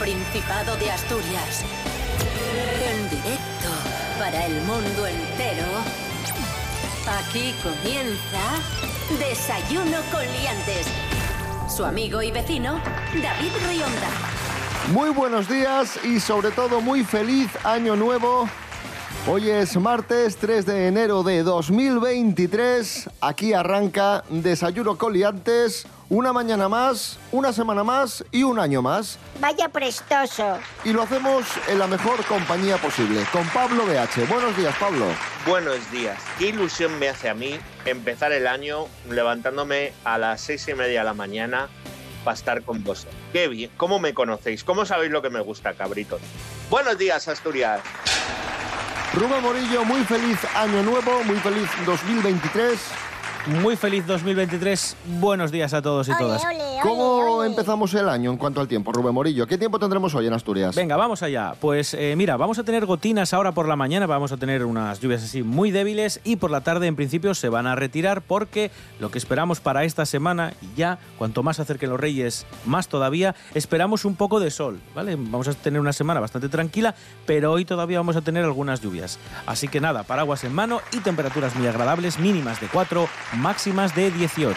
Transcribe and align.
Principado 0.00 0.76
de 0.76 0.90
Asturias. 0.90 1.62
En 2.82 3.10
directo 3.10 3.68
para 4.18 4.46
el 4.46 4.54
mundo 4.62 5.06
entero. 5.06 5.66
Aquí 7.06 7.54
comienza 7.62 8.40
Desayuno 9.18 9.98
con 10.10 10.22
Liantes. 10.22 10.86
Su 11.68 11.84
amigo 11.84 12.22
y 12.22 12.30
vecino, 12.30 12.80
David 13.22 13.52
Rionda. 13.68 14.08
Muy 14.90 15.10
buenos 15.10 15.46
días 15.46 16.02
y 16.02 16.18
sobre 16.18 16.50
todo 16.50 16.80
muy 16.80 17.04
feliz 17.04 17.50
año 17.62 17.94
nuevo. 17.94 18.48
Hoy 19.28 19.50
es 19.50 19.76
martes 19.76 20.38
3 20.38 20.64
de 20.64 20.86
enero 20.86 21.22
de 21.22 21.42
2023. 21.42 23.10
Aquí 23.20 23.52
arranca 23.52 24.24
Desayuno 24.30 24.96
Coliantes. 24.96 25.86
Una 26.12 26.32
mañana 26.32 26.68
más, 26.68 27.20
una 27.30 27.52
semana 27.52 27.84
más 27.84 28.24
y 28.32 28.42
un 28.42 28.58
año 28.58 28.82
más. 28.82 29.16
Vaya 29.38 29.68
prestoso. 29.68 30.58
Y 30.84 30.92
lo 30.92 31.02
hacemos 31.02 31.46
en 31.68 31.78
la 31.78 31.86
mejor 31.86 32.24
compañía 32.24 32.78
posible, 32.78 33.24
con 33.32 33.46
Pablo 33.50 33.84
BH. 33.86 34.26
Buenos 34.28 34.56
días, 34.56 34.74
Pablo. 34.80 35.06
Buenos 35.46 35.88
días. 35.92 36.20
Qué 36.36 36.48
ilusión 36.48 36.98
me 36.98 37.08
hace 37.08 37.28
a 37.28 37.34
mí 37.34 37.60
empezar 37.84 38.32
el 38.32 38.48
año 38.48 38.86
levantándome 39.08 39.92
a 40.02 40.18
las 40.18 40.40
seis 40.40 40.66
y 40.66 40.74
media 40.74 40.98
de 40.98 41.04
la 41.04 41.14
mañana 41.14 41.68
para 42.24 42.34
estar 42.34 42.62
con 42.62 42.82
vosotros. 42.82 43.14
Qué 43.32 43.46
bien. 43.46 43.70
¿Cómo 43.76 44.00
me 44.00 44.12
conocéis? 44.12 44.64
¿Cómo 44.64 44.84
sabéis 44.86 45.12
lo 45.12 45.22
que 45.22 45.30
me 45.30 45.40
gusta, 45.40 45.74
cabritos? 45.74 46.20
Buenos 46.70 46.98
días, 46.98 47.28
Asturias. 47.28 47.82
Rubén 49.14 49.42
Morillo, 49.42 49.84
muy 49.84 50.02
feliz 50.02 50.38
año 50.56 50.82
nuevo, 50.82 51.22
muy 51.22 51.36
feliz 51.36 51.68
2023. 51.86 53.09
Muy 53.46 53.76
feliz 53.76 54.06
2023. 54.06 54.96
Buenos 55.18 55.50
días 55.50 55.72
a 55.72 55.82
todos 55.82 56.08
y 56.08 56.12
todas. 56.18 56.42
¿Cómo 56.82 57.44
empezamos 57.44 57.92
el 57.94 58.08
año 58.08 58.30
en 58.30 58.36
cuanto 58.36 58.60
al 58.60 58.68
tiempo, 58.68 58.92
Rubén 58.92 59.14
Morillo? 59.14 59.46
¿Qué 59.46 59.58
tiempo 59.58 59.78
tendremos 59.78 60.14
hoy 60.14 60.26
en 60.26 60.32
Asturias? 60.32 60.74
Venga, 60.74 60.96
vamos 60.96 61.22
allá. 61.22 61.54
Pues 61.60 61.94
eh, 61.94 62.14
mira, 62.16 62.36
vamos 62.36 62.58
a 62.58 62.64
tener 62.64 62.86
gotinas 62.86 63.34
ahora 63.34 63.52
por 63.52 63.68
la 63.68 63.76
mañana, 63.76 64.06
vamos 64.06 64.32
a 64.32 64.36
tener 64.36 64.64
unas 64.64 65.00
lluvias 65.00 65.22
así 65.22 65.42
muy 65.42 65.70
débiles 65.70 66.20
y 66.24 66.36
por 66.36 66.50
la 66.50 66.62
tarde 66.62 66.86
en 66.86 66.96
principio 66.96 67.34
se 67.34 67.48
van 67.48 67.66
a 67.66 67.74
retirar 67.74 68.22
porque 68.22 68.70
lo 68.98 69.10
que 69.10 69.18
esperamos 69.18 69.60
para 69.60 69.84
esta 69.84 70.06
semana, 70.06 70.54
y 70.62 70.76
ya 70.76 70.98
cuanto 71.18 71.42
más 71.42 71.56
se 71.56 71.62
acerquen 71.62 71.90
los 71.90 72.00
reyes, 72.00 72.46
más 72.64 72.88
todavía, 72.88 73.34
esperamos 73.54 74.04
un 74.04 74.16
poco 74.16 74.40
de 74.40 74.50
sol, 74.50 74.80
¿vale? 74.94 75.16
Vamos 75.16 75.48
a 75.48 75.54
tener 75.54 75.80
una 75.80 75.92
semana 75.92 76.20
bastante 76.20 76.48
tranquila, 76.48 76.94
pero 77.26 77.52
hoy 77.52 77.64
todavía 77.64 77.98
vamos 77.98 78.16
a 78.16 78.22
tener 78.22 78.44
algunas 78.44 78.80
lluvias. 78.80 79.18
Así 79.46 79.68
que 79.68 79.80
nada, 79.80 80.04
paraguas 80.04 80.44
en 80.44 80.54
mano 80.54 80.80
y 80.92 80.98
temperaturas 80.98 81.54
muy 81.56 81.66
agradables, 81.66 82.18
mínimas 82.18 82.60
de 82.60 82.68
4, 82.68 83.08
máximas 83.36 83.94
de 83.94 84.10
18. 84.10 84.56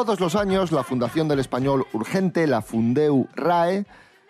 Todos 0.00 0.18
los 0.18 0.34
años, 0.34 0.72
la 0.72 0.82
Fundación 0.82 1.28
del 1.28 1.40
Español 1.40 1.86
Urgente, 1.92 2.46
la 2.46 2.62
Fundeu 2.62 3.28
RAE 3.34 3.84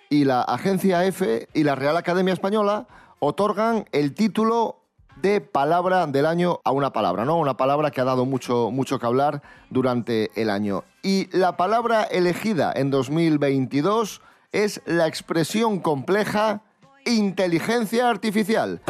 y 0.08 0.24
la 0.24 0.42
Agencia 0.42 1.04
EFE 1.04 1.48
y 1.54 1.62
la 1.62 1.76
Real 1.76 1.96
Academia 1.96 2.34
Española 2.34 2.88
otorgan 3.20 3.84
el 3.92 4.12
título 4.12 4.80
de 5.22 5.40
palabra 5.40 6.08
del 6.08 6.26
año 6.26 6.58
a 6.64 6.72
una 6.72 6.92
palabra, 6.92 7.24
¿no? 7.24 7.38
Una 7.38 7.56
palabra 7.56 7.92
que 7.92 8.00
ha 8.00 8.04
dado 8.04 8.24
mucho, 8.24 8.72
mucho 8.72 8.98
que 8.98 9.06
hablar 9.06 9.42
durante 9.70 10.32
el 10.34 10.50
año. 10.50 10.82
Y 11.04 11.28
la 11.30 11.56
palabra 11.56 12.02
elegida 12.02 12.72
en 12.74 12.90
2022 12.90 14.22
es 14.50 14.82
la 14.86 15.06
expresión 15.06 15.78
compleja 15.78 16.62
inteligencia 17.06 18.10
artificial. 18.10 18.80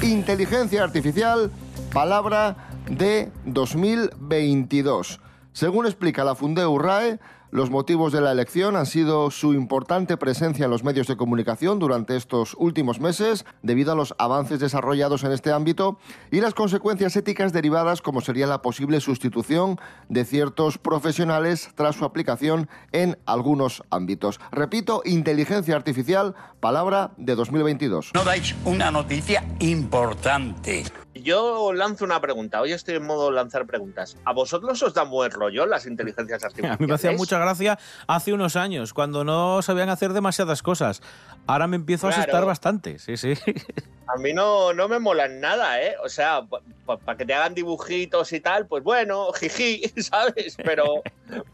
Inteligencia 0.00 0.82
artificial, 0.82 1.50
palabra 1.92 2.56
de 2.88 3.30
2022. 3.44 5.20
Según 5.54 5.86
explica 5.86 6.24
la 6.24 6.34
Fundeu 6.34 6.76
RAE, 6.80 7.20
los 7.52 7.70
motivos 7.70 8.12
de 8.12 8.20
la 8.20 8.32
elección 8.32 8.74
han 8.74 8.86
sido 8.86 9.30
su 9.30 9.54
importante 9.54 10.16
presencia 10.16 10.64
en 10.64 10.70
los 10.72 10.82
medios 10.82 11.06
de 11.06 11.16
comunicación 11.16 11.78
durante 11.78 12.16
estos 12.16 12.56
últimos 12.58 12.98
meses, 12.98 13.46
debido 13.62 13.92
a 13.92 13.94
los 13.94 14.16
avances 14.18 14.58
desarrollados 14.58 15.22
en 15.22 15.30
este 15.30 15.52
ámbito, 15.52 16.00
y 16.32 16.40
las 16.40 16.54
consecuencias 16.54 17.14
éticas 17.14 17.52
derivadas, 17.52 18.02
como 18.02 18.20
sería 18.20 18.48
la 18.48 18.62
posible 18.62 19.00
sustitución 19.00 19.78
de 20.08 20.24
ciertos 20.24 20.78
profesionales 20.78 21.70
tras 21.76 21.94
su 21.94 22.04
aplicación 22.04 22.68
en 22.90 23.16
algunos 23.24 23.84
ámbitos. 23.90 24.40
Repito, 24.50 25.02
inteligencia 25.04 25.76
artificial, 25.76 26.34
palabra 26.58 27.12
de 27.16 27.36
2022. 27.36 28.10
no 28.12 28.24
dais 28.24 28.56
una 28.64 28.90
noticia 28.90 29.44
importante. 29.60 30.82
Yo 31.24 31.72
lanzo 31.72 32.04
una 32.04 32.20
pregunta. 32.20 32.60
Hoy 32.60 32.72
estoy 32.72 32.96
en 32.96 33.06
modo 33.06 33.30
lanzar 33.30 33.66
preguntas. 33.66 34.18
¿A 34.26 34.34
vosotros 34.34 34.82
os 34.82 34.92
da 34.92 35.04
buen 35.04 35.30
rollo 35.30 35.64
las 35.64 35.86
inteligencias 35.86 36.44
A 36.44 36.46
artificiales? 36.48 36.80
mí 36.80 36.86
me 36.86 36.94
hacía 36.94 37.12
mucha 37.12 37.38
gracia 37.38 37.78
hace 38.06 38.34
unos 38.34 38.56
años, 38.56 38.92
cuando 38.92 39.24
no 39.24 39.62
sabían 39.62 39.88
hacer 39.88 40.12
demasiadas 40.12 40.62
cosas. 40.62 41.00
Ahora 41.46 41.66
me 41.66 41.76
empiezo 41.76 42.08
a 42.08 42.10
asustar 42.10 42.44
bastante, 42.44 42.98
sí, 42.98 43.16
sí. 43.16 43.32
A 44.06 44.18
mí 44.18 44.34
no, 44.34 44.74
no 44.74 44.86
me 44.86 44.98
molan 44.98 45.40
nada, 45.40 45.80
¿eh? 45.82 45.94
O 46.04 46.10
sea, 46.10 46.42
para 46.84 47.16
que 47.16 47.24
te 47.24 47.32
hagan 47.32 47.54
dibujitos 47.54 48.34
y 48.34 48.40
tal, 48.40 48.66
pues 48.66 48.84
bueno, 48.84 49.32
jiji, 49.32 49.80
¿sabes? 50.02 50.58
Pero, 50.62 51.02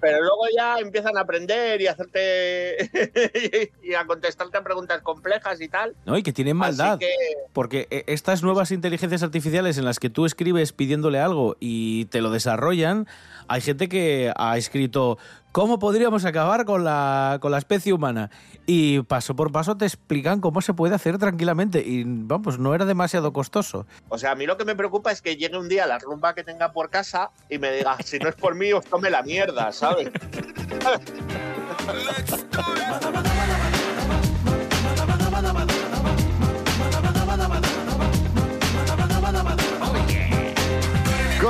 pero 0.01 0.21
luego 0.21 0.45
ya 0.57 0.79
empiezan 0.79 1.17
a 1.17 1.21
aprender 1.21 1.81
y 1.81 1.87
a 1.87 1.93
hacerte 1.93 3.71
y 3.83 3.95
a 3.95 4.07
contestarte 4.07 4.59
a 4.59 4.63
preguntas 4.63 5.03
complejas 5.03 5.61
y 5.61 5.69
tal. 5.69 5.95
¿No? 6.07 6.17
Y 6.17 6.23
que 6.23 6.33
tienen 6.33 6.57
maldad. 6.57 6.99
que, 6.99 7.15
Porque 7.53 7.87
eh, 7.91 8.05
estas 8.07 8.43
nuevas 8.43 8.71
inteligencias 8.71 9.23
artificiales 9.23 9.79
en 9.79 9.85
las 9.85 9.99
que 9.99 10.11
tú 10.11 10.27
escribes 10.27 10.73
pidiéndole 10.73 11.21
algo 11.21 11.57
y 11.61 12.07
te 12.07 12.21
lo 12.21 12.31
desarrollan, 12.31 13.07
hay 13.50 13.61
gente 13.61 13.88
que 13.88 14.33
ha 14.37 14.56
escrito 14.56 15.19
¿Cómo 15.53 15.81
podríamos 15.81 16.25
acabar 16.25 16.65
con 16.65 16.84
la, 16.84 17.38
con 17.41 17.50
la 17.50 17.59
especie 17.59 17.93
humana? 17.93 18.31
Y 18.66 19.03
paso 19.03 19.34
por 19.34 19.50
paso 19.50 19.77
te 19.77 19.84
explican 19.84 20.41
cómo 20.41 20.61
se 20.61 20.75
puede 20.75 20.94
hacer 20.94 21.19
tranquilamente. 21.19 21.83
Y 21.84 22.05
vamos, 22.06 22.60
no 22.60 22.72
era 22.72 22.84
demasiado 22.84 23.33
costoso. 23.33 23.84
o 24.09 24.16
sea, 24.16 24.31
a 24.31 24.34
mí 24.37 24.47
lo 24.47 24.56
que 24.56 24.65
me 24.65 24.77
preocupa 24.77 25.10
es 25.10 25.21
que 25.21 25.37
llegue 25.37 25.59
un 25.59 25.69
día 25.69 25.89
la 25.89 25.99
rumba 25.99 26.37
que 26.37 26.44
tenga 26.44 26.72
por 26.72 26.89
casa 26.89 27.33
y 27.49 27.59
me 27.59 27.72
diga, 27.72 27.97
si 28.05 28.21
no 28.21 28.28
es 28.28 28.37
por 28.37 28.55
mí, 28.55 28.72
os 28.72 28.84
tome 28.84 29.10
la 29.10 29.25
mierda, 29.25 29.72
¿sabes? 29.72 30.10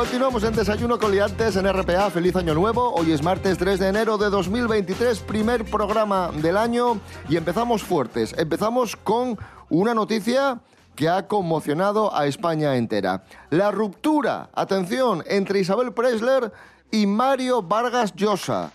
Continuamos 0.00 0.42
en 0.44 0.54
Desayuno 0.54 0.98
con 0.98 1.12
Liantes 1.12 1.56
en 1.56 1.70
RPA. 1.70 2.08
Feliz 2.08 2.34
Año 2.34 2.54
Nuevo. 2.54 2.94
Hoy 2.94 3.12
es 3.12 3.22
martes 3.22 3.58
3 3.58 3.78
de 3.78 3.88
enero 3.88 4.16
de 4.16 4.30
2023, 4.30 5.18
primer 5.20 5.66
programa 5.66 6.30
del 6.32 6.56
año 6.56 6.98
y 7.28 7.36
empezamos 7.36 7.82
fuertes. 7.82 8.34
Empezamos 8.38 8.96
con 8.96 9.38
una 9.68 9.92
noticia 9.92 10.58
que 10.96 11.10
ha 11.10 11.28
conmocionado 11.28 12.16
a 12.16 12.24
España 12.24 12.76
entera. 12.76 13.24
La 13.50 13.70
ruptura, 13.72 14.48
atención, 14.54 15.22
entre 15.26 15.60
Isabel 15.60 15.92
Preisler 15.92 16.50
y 16.90 17.06
Mario 17.06 17.60
Vargas 17.60 18.14
Llosa. 18.14 18.70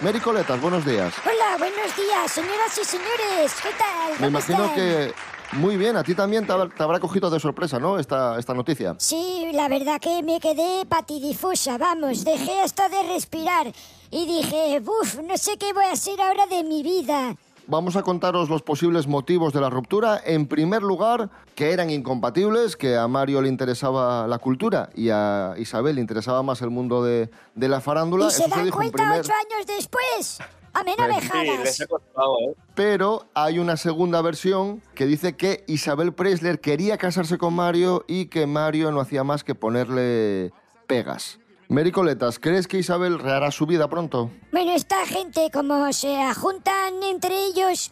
Mary 0.00 0.20
Coletas, 0.20 0.60
buenos 0.60 0.86
días. 0.86 1.12
Hola, 1.24 1.56
buenos 1.58 1.96
días, 1.96 2.30
señoras 2.30 2.78
y 2.80 2.84
señores. 2.84 3.52
¿Qué 3.60 3.70
tal? 3.76 4.10
Me 4.10 4.14
¿Cómo 4.16 4.28
imagino 4.28 4.64
están? 4.66 4.76
que 4.76 5.12
muy 5.52 5.76
bien, 5.76 5.96
a 5.96 6.02
ti 6.04 6.14
también 6.14 6.46
te, 6.46 6.52
habrá- 6.52 6.74
te 6.74 6.82
habrá 6.82 7.00
cogido 7.00 7.30
de 7.30 7.40
sorpresa, 7.40 7.78
¿no? 7.78 7.98
Esta, 7.98 8.38
esta 8.38 8.54
noticia. 8.54 8.94
Sí, 8.98 9.50
la 9.52 9.68
verdad 9.68 10.00
que 10.00 10.22
me 10.22 10.40
quedé 10.40 10.84
patidifusa, 10.86 11.78
vamos, 11.78 12.24
dejé 12.24 12.60
hasta 12.60 12.88
de 12.88 13.02
respirar 13.04 13.72
y 14.10 14.26
dije, 14.26 14.82
uff, 14.84 15.18
no 15.22 15.36
sé 15.36 15.56
qué 15.58 15.72
voy 15.72 15.84
a 15.86 15.92
hacer 15.92 16.20
ahora 16.20 16.46
de 16.46 16.62
mi 16.64 16.82
vida. 16.82 17.36
Vamos 17.68 17.96
a 17.96 18.02
contaros 18.02 18.48
los 18.48 18.62
posibles 18.62 19.08
motivos 19.08 19.52
de 19.52 19.60
la 19.60 19.68
ruptura. 19.70 20.20
En 20.24 20.46
primer 20.46 20.82
lugar, 20.84 21.30
que 21.56 21.72
eran 21.72 21.90
incompatibles, 21.90 22.76
que 22.76 22.96
a 22.96 23.08
Mario 23.08 23.42
le 23.42 23.48
interesaba 23.48 24.28
la 24.28 24.38
cultura 24.38 24.88
y 24.94 25.08
a 25.10 25.54
Isabel 25.58 25.96
le 25.96 26.00
interesaba 26.00 26.44
más 26.44 26.62
el 26.62 26.70
mundo 26.70 27.02
de, 27.02 27.28
de 27.56 27.68
la 27.68 27.80
farándula. 27.80 28.26
¿Y 28.26 28.30
se 28.30 28.42
Eso 28.44 28.50
dan 28.54 28.64
dijo 28.66 28.80
en 28.82 28.90
cuenta 28.92 29.02
primer- 29.02 29.20
ocho 29.20 29.32
años 29.32 29.66
después? 29.66 30.38
A 30.76 30.84
Pues 30.84 31.80
he 31.80 31.86
costado, 31.86 32.36
¿eh? 32.40 32.54
Pero 32.74 33.24
hay 33.32 33.58
una 33.58 33.78
segunda 33.78 34.20
versión 34.20 34.82
que 34.94 35.06
dice 35.06 35.34
que 35.34 35.64
Isabel 35.66 36.12
Preisler 36.12 36.60
quería 36.60 36.98
casarse 36.98 37.38
con 37.38 37.54
Mario 37.54 38.04
y 38.06 38.26
que 38.26 38.46
Mario 38.46 38.92
no 38.92 39.00
hacía 39.00 39.24
más 39.24 39.42
que 39.42 39.54
ponerle 39.54 40.52
pegas. 40.86 41.38
Mary 41.68 41.92
Coletas, 41.92 42.38
¿crees 42.38 42.68
que 42.68 42.76
Isabel 42.76 43.18
rehará 43.18 43.50
su 43.50 43.64
vida 43.64 43.88
pronto? 43.88 44.30
Bueno, 44.52 44.72
esta 44.72 45.06
gente, 45.06 45.50
como 45.50 45.90
se 45.94 46.14
juntan 46.34 47.02
entre 47.02 47.46
ellos, 47.46 47.90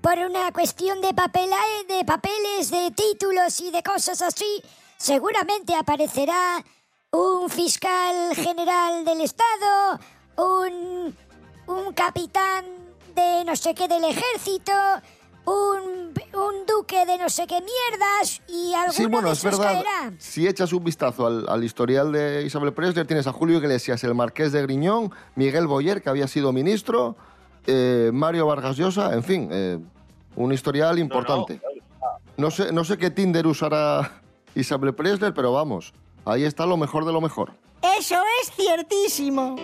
por 0.00 0.16
una 0.18 0.52
cuestión 0.52 1.00
de, 1.00 1.12
papel, 1.12 1.50
de 1.88 2.04
papeles, 2.04 2.70
de 2.70 2.92
títulos 2.92 3.60
y 3.60 3.72
de 3.72 3.82
cosas 3.82 4.22
así, 4.22 4.62
seguramente 4.96 5.74
aparecerá 5.74 6.64
un 7.10 7.50
fiscal 7.50 8.36
general 8.36 9.04
del 9.04 9.20
Estado, 9.20 9.98
un, 10.36 11.16
un 11.70 11.92
capitán 11.92 12.64
de 13.14 13.44
no 13.44 13.54
sé 13.56 13.74
qué 13.74 13.86
del 13.88 14.04
ejército, 14.04 14.72
un, 15.46 16.12
un 16.34 16.66
duque 16.66 17.06
de 17.06 17.16
no 17.18 17.28
sé 17.28 17.46
qué 17.46 17.60
mierdas 17.60 18.42
y 18.48 18.72
alguno 18.74 18.92
Sí, 18.92 19.06
bueno, 19.06 19.28
de 19.28 19.34
es 19.34 19.42
verdad. 19.44 19.72
caerá. 19.72 20.12
Si 20.18 20.46
echas 20.46 20.72
un 20.72 20.84
vistazo 20.84 21.26
al, 21.26 21.48
al 21.48 21.64
historial 21.64 22.12
de 22.12 22.42
Isabel 22.44 22.72
Presley, 22.72 23.04
tienes 23.06 23.26
a 23.26 23.32
Julio 23.32 23.58
Iglesias, 23.58 24.02
el 24.04 24.14
marqués 24.14 24.52
de 24.52 24.62
Griñón, 24.62 25.12
Miguel 25.34 25.66
Boyer, 25.66 26.02
que 26.02 26.10
había 26.10 26.26
sido 26.28 26.52
ministro, 26.52 27.16
eh, 27.66 28.10
Mario 28.12 28.46
Vargas 28.46 28.76
Llosa, 28.76 29.12
en 29.14 29.22
fin, 29.24 29.48
eh, 29.52 29.78
un 30.36 30.52
historial 30.52 30.98
importante. 30.98 31.60
No, 32.36 32.50
sé, 32.50 32.72
no 32.72 32.84
sé 32.84 32.96
qué 32.96 33.10
Tinder 33.10 33.46
usará 33.46 34.20
Isabel 34.54 34.94
Presley, 34.94 35.32
pero 35.32 35.52
vamos, 35.52 35.92
ahí 36.24 36.44
está 36.44 36.64
lo 36.66 36.76
mejor 36.76 37.04
de 37.04 37.12
lo 37.12 37.20
mejor. 37.20 37.52
Eso 37.98 38.16
es 38.42 38.50
ciertísimo. 38.52 39.56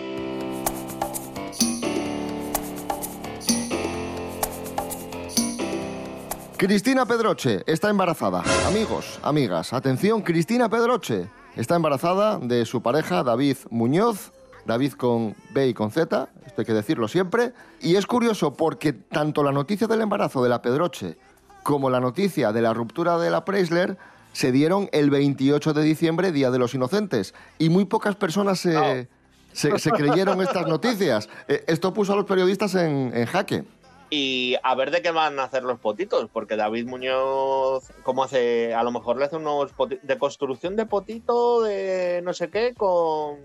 Cristina 6.57 7.05
Pedroche 7.05 7.63
está 7.67 7.89
embarazada. 7.89 8.43
Amigos, 8.67 9.19
amigas, 9.21 9.73
atención, 9.73 10.21
Cristina 10.21 10.69
Pedroche 10.69 11.27
está 11.55 11.75
embarazada 11.75 12.39
de 12.39 12.65
su 12.65 12.81
pareja 12.81 13.23
David 13.23 13.57
Muñoz, 13.69 14.31
David 14.65 14.93
con 14.93 15.35
B 15.51 15.67
y 15.67 15.73
con 15.73 15.91
Z, 15.91 16.29
esto 16.45 16.61
hay 16.61 16.65
que 16.65 16.73
decirlo 16.73 17.07
siempre. 17.07 17.53
Y 17.79 17.95
es 17.95 18.05
curioso 18.07 18.53
porque 18.53 18.91
tanto 18.93 19.43
la 19.43 19.51
noticia 19.51 19.87
del 19.87 20.01
embarazo 20.01 20.41
de 20.43 20.49
la 20.49 20.61
Pedroche 20.61 21.17
como 21.63 21.89
la 21.89 21.99
noticia 21.99 22.51
de 22.51 22.61
la 22.61 22.73
ruptura 22.73 23.17
de 23.19 23.29
la 23.29 23.45
Preisler 23.45 23.97
se 24.33 24.51
dieron 24.51 24.89
el 24.93 25.09
28 25.09 25.73
de 25.73 25.83
diciembre, 25.83 26.31
Día 26.31 26.49
de 26.51 26.59
los 26.59 26.73
Inocentes. 26.73 27.33
Y 27.59 27.69
muy 27.69 27.85
pocas 27.85 28.15
personas 28.15 28.59
se, 28.59 29.07
se- 29.51 29.77
se 29.79 29.91
creyeron 29.91 30.41
estas 30.41 30.67
noticias. 30.67 31.29
Eh, 31.47 31.63
Esto 31.67 31.93
puso 31.93 32.13
a 32.13 32.15
los 32.15 32.25
periodistas 32.25 32.73
en- 32.75 33.11
en 33.15 33.25
jaque. 33.25 33.63
Y 34.09 34.55
a 34.63 34.73
ver 34.75 34.91
de 34.91 35.01
qué 35.01 35.11
van 35.11 35.37
a 35.39 35.43
hacer 35.43 35.63
los 35.63 35.79
potitos, 35.79 36.29
porque 36.31 36.55
David 36.55 36.87
Muñoz, 36.87 37.91
como 38.03 38.23
hace? 38.23 38.73
A 38.73 38.83
lo 38.83 38.91
mejor 38.91 39.17
le 39.17 39.25
hace 39.25 39.35
unos 39.35 39.71
de 40.01 40.17
construcción 40.17 40.75
de 40.75 40.85
potito, 40.85 41.61
de 41.61 42.21
no 42.23 42.33
sé 42.33 42.49
qué, 42.49 42.73
con. 42.73 43.39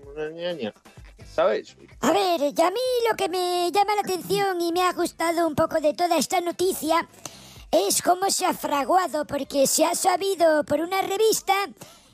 ¿Sabes? 1.29 1.75
A 2.01 2.11
ver, 2.11 2.41
y 2.41 2.61
a 2.61 2.71
mí 2.71 2.79
lo 3.09 3.15
que 3.17 3.27
me 3.27 3.71
llama 3.71 3.95
la 3.95 4.01
atención 4.01 4.61
y 4.61 4.71
me 4.71 4.83
ha 4.83 4.93
gustado 4.93 5.47
un 5.47 5.55
poco 5.55 5.81
de 5.81 5.93
toda 5.93 6.17
esta 6.17 6.41
noticia 6.41 7.07
es 7.71 8.01
cómo 8.01 8.29
se 8.29 8.45
ha 8.45 8.53
fraguado, 8.53 9.25
porque 9.25 9.65
se 9.67 9.83
ha 9.83 9.95
sabido 9.95 10.63
por 10.63 10.79
una 10.79 11.01
revista 11.01 11.53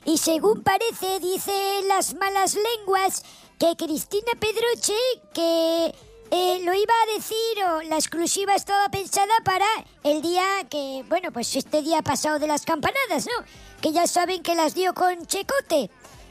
y 0.04 0.16
según 0.16 0.62
parece, 0.62 1.20
dicen 1.20 1.86
las 1.86 2.14
malas 2.14 2.56
lenguas, 2.56 3.22
que 3.58 3.76
Cristina 3.76 4.32
Pedroche, 4.40 4.94
que 5.34 5.94
eh, 6.30 6.60
lo 6.62 6.72
iba 6.74 6.94
a 7.02 7.12
decir 7.14 7.64
o 7.64 7.82
la 7.82 7.96
exclusiva 7.96 8.54
estaba 8.54 8.88
pensada 8.88 9.32
para 9.44 9.66
el 10.04 10.22
día 10.22 10.44
que, 10.70 11.04
bueno, 11.08 11.32
pues 11.32 11.56
este 11.56 11.82
día 11.82 12.02
pasado 12.02 12.38
de 12.38 12.46
las 12.46 12.64
campanadas, 12.64 13.26
¿no? 13.26 13.44
Que 13.80 13.92
ya 13.92 14.06
saben 14.06 14.42
que 14.42 14.54
las 14.54 14.74
dio 14.74 14.94
con 14.94 15.26
Checote. 15.26 15.90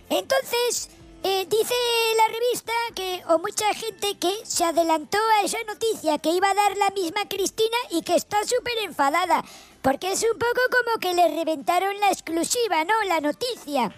Entonces, 0.10 0.90
eh, 1.24 1.46
dice 1.50 1.74
la 2.16 2.34
revista 2.34 2.72
que, 2.96 3.22
o 3.28 3.40
mucha 3.40 3.74
gente 3.74 4.18
que 4.18 4.34
se 4.46 4.64
adelantó 4.64 5.18
a 5.38 5.44
esa 5.44 5.62
noticia 5.68 6.18
que 6.18 6.30
iba 6.30 6.50
a 6.50 6.54
dar 6.54 6.78
la 6.78 6.90
misma 6.92 7.28
Cristina 7.28 7.78
y 7.92 8.02
que 8.02 8.16
está 8.16 8.38
súper 8.46 8.78
enfadada, 8.86 9.44
porque 9.82 10.14
es 10.14 10.24
un 10.24 10.40
poco 10.40 10.62
como 10.72 11.00
que 11.00 11.14
le 11.14 11.28
reventaron 11.36 12.00
la 12.00 12.08
exclusiva, 12.08 12.86
¿no? 12.86 12.94
La 13.06 13.20
noticia. 13.20 13.94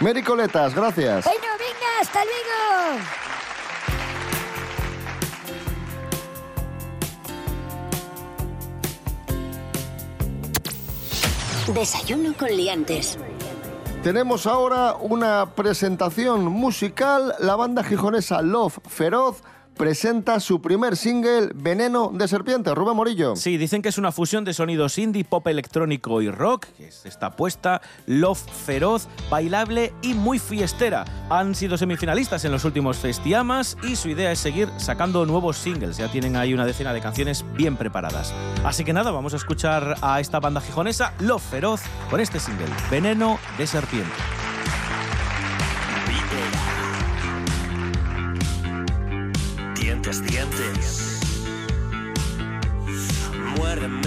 Mary 0.00 0.22
Coletas, 0.24 0.74
gracias. 0.74 1.24
Bueno, 1.24 1.46
venga, 1.58 2.00
hasta 2.00 2.24
luego. 2.24 3.45
Desayuno 11.74 12.32
con 12.36 12.48
liantes. 12.48 13.18
Tenemos 14.02 14.46
ahora 14.46 14.94
una 15.00 15.54
presentación 15.54 16.44
musical. 16.44 17.34
La 17.40 17.56
banda 17.56 17.82
gijonesa 17.82 18.40
Love 18.40 18.78
Feroz 18.88 19.42
presenta 19.76 20.40
su 20.40 20.60
primer 20.60 20.96
single, 20.96 21.50
Veneno 21.54 22.10
de 22.12 22.26
Serpiente. 22.28 22.74
Rubén 22.74 22.96
Morillo. 22.96 23.36
Sí, 23.36 23.56
dicen 23.56 23.82
que 23.82 23.90
es 23.90 23.98
una 23.98 24.12
fusión 24.12 24.44
de 24.44 24.54
sonidos 24.54 24.98
indie, 24.98 25.24
pop 25.24 25.46
electrónico 25.46 26.22
y 26.22 26.30
rock, 26.30 26.66
que 26.76 26.88
es 26.88 27.04
esta 27.04 27.34
love 28.06 28.38
feroz, 28.64 29.08
bailable 29.30 29.92
y 30.02 30.14
muy 30.14 30.38
fiestera. 30.38 31.04
Han 31.30 31.54
sido 31.54 31.76
semifinalistas 31.76 32.44
en 32.44 32.52
los 32.52 32.64
últimos 32.64 32.96
Festiamas 32.96 33.76
y 33.82 33.96
su 33.96 34.08
idea 34.08 34.32
es 34.32 34.38
seguir 34.38 34.68
sacando 34.78 35.26
nuevos 35.26 35.58
singles. 35.58 35.98
Ya 35.98 36.10
tienen 36.10 36.36
ahí 36.36 36.54
una 36.54 36.64
decena 36.66 36.92
de 36.92 37.00
canciones 37.00 37.44
bien 37.54 37.76
preparadas. 37.76 38.32
Así 38.64 38.84
que 38.84 38.92
nada, 38.92 39.10
vamos 39.10 39.34
a 39.34 39.36
escuchar 39.36 39.96
a 40.00 40.20
esta 40.20 40.40
banda 40.40 40.60
gijonesa, 40.60 41.12
Love 41.20 41.42
Feroz, 41.42 41.82
con 42.10 42.20
este 42.20 42.40
single, 42.40 42.66
Veneno 42.90 43.38
de 43.58 43.66
Serpiente. 43.66 44.14
Dientes, 50.06 50.30
dientes. 50.30 51.20
Muérdeme. 53.56 53.98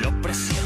Lo 0.00 0.22
presientes. 0.22 0.57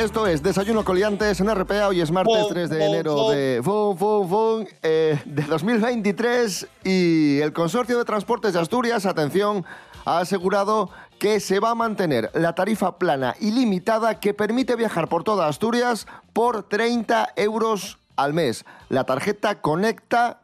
Esto 0.00 0.26
es 0.26 0.42
Desayuno 0.42 0.82
Coliantes 0.82 1.40
en 1.40 1.54
RPA. 1.54 1.88
Hoy 1.88 2.00
es 2.00 2.10
martes 2.10 2.44
Fum, 2.44 2.48
3 2.54 2.70
de 2.70 2.86
enero 2.86 3.28
de, 3.28 3.60
fum, 3.62 3.94
fum, 3.98 4.26
fum, 4.26 4.64
eh, 4.82 5.20
de 5.26 5.42
2023 5.42 6.68
y 6.84 7.38
el 7.40 7.52
Consorcio 7.52 7.98
de 7.98 8.06
Transportes 8.06 8.54
de 8.54 8.60
Asturias, 8.60 9.04
atención, 9.04 9.66
ha 10.06 10.20
asegurado 10.20 10.88
que 11.18 11.38
se 11.38 11.60
va 11.60 11.72
a 11.72 11.74
mantener 11.74 12.30
la 12.32 12.54
tarifa 12.54 12.96
plana 12.96 13.34
ilimitada 13.40 14.20
que 14.20 14.32
permite 14.32 14.74
viajar 14.74 15.06
por 15.06 15.22
toda 15.22 15.48
Asturias 15.48 16.06
por 16.32 16.62
30 16.62 17.34
euros 17.36 17.98
al 18.16 18.32
mes. 18.32 18.64
La 18.88 19.04
tarjeta 19.04 19.60
Conecta 19.60 20.39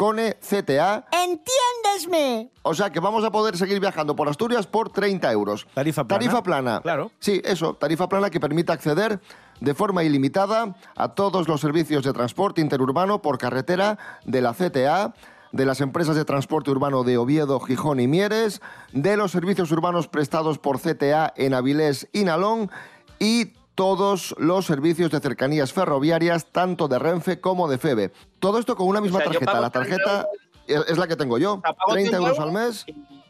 Cone 0.00 0.38
CTA. 0.40 1.04
¡Entiéndesme! 1.12 2.50
O 2.62 2.72
sea 2.72 2.90
que 2.90 3.00
vamos 3.00 3.22
a 3.22 3.30
poder 3.30 3.58
seguir 3.58 3.80
viajando 3.80 4.16
por 4.16 4.30
Asturias 4.30 4.66
por 4.66 4.88
30 4.88 5.30
euros. 5.30 5.66
Tarifa 5.74 6.04
plana. 6.04 6.18
Tarifa 6.18 6.42
plana. 6.42 6.80
Claro. 6.80 7.10
Sí, 7.18 7.42
eso, 7.44 7.74
tarifa 7.74 8.08
plana 8.08 8.30
que 8.30 8.40
permite 8.40 8.72
acceder 8.72 9.20
de 9.60 9.74
forma 9.74 10.02
ilimitada 10.02 10.74
a 10.96 11.08
todos 11.08 11.48
los 11.48 11.60
servicios 11.60 12.02
de 12.02 12.14
transporte 12.14 12.62
interurbano 12.62 13.20
por 13.20 13.36
carretera 13.36 13.98
de 14.24 14.40
la 14.40 14.54
CTA, 14.54 15.12
de 15.52 15.66
las 15.66 15.82
empresas 15.82 16.16
de 16.16 16.24
transporte 16.24 16.70
urbano 16.70 17.04
de 17.04 17.18
Oviedo, 17.18 17.60
Gijón 17.60 18.00
y 18.00 18.08
Mieres, 18.08 18.62
de 18.94 19.18
los 19.18 19.32
servicios 19.32 19.70
urbanos 19.70 20.08
prestados 20.08 20.58
por 20.58 20.80
CTA 20.80 21.34
en 21.36 21.52
Avilés 21.52 22.08
y 22.14 22.24
Nalón 22.24 22.70
y 23.18 23.52
todos 23.74 24.34
los 24.38 24.66
servicios 24.66 25.10
de 25.10 25.20
cercanías 25.20 25.72
ferroviarias, 25.72 26.46
tanto 26.46 26.88
de 26.88 26.98
Renfe 26.98 27.40
como 27.40 27.68
de 27.68 27.78
FEBE. 27.78 28.12
Todo 28.38 28.58
esto 28.58 28.76
con 28.76 28.86
una 28.88 29.00
misma 29.00 29.18
O 29.18 29.22
sea, 29.22 29.32
yo 29.32 29.38
tarjeta. 29.40 29.60
La 29.60 29.70
tarjeta 29.70 30.26
es 30.66 30.98
la 30.98 31.06
que 31.08 31.16
tengo 31.16 31.38
yo. 31.38 31.60
sea, 31.64 31.72
pago 31.72 31.92
30 31.92 32.10
100 32.10 32.22
euros 32.22 32.38
al 32.38 32.52
mes. 32.52 32.84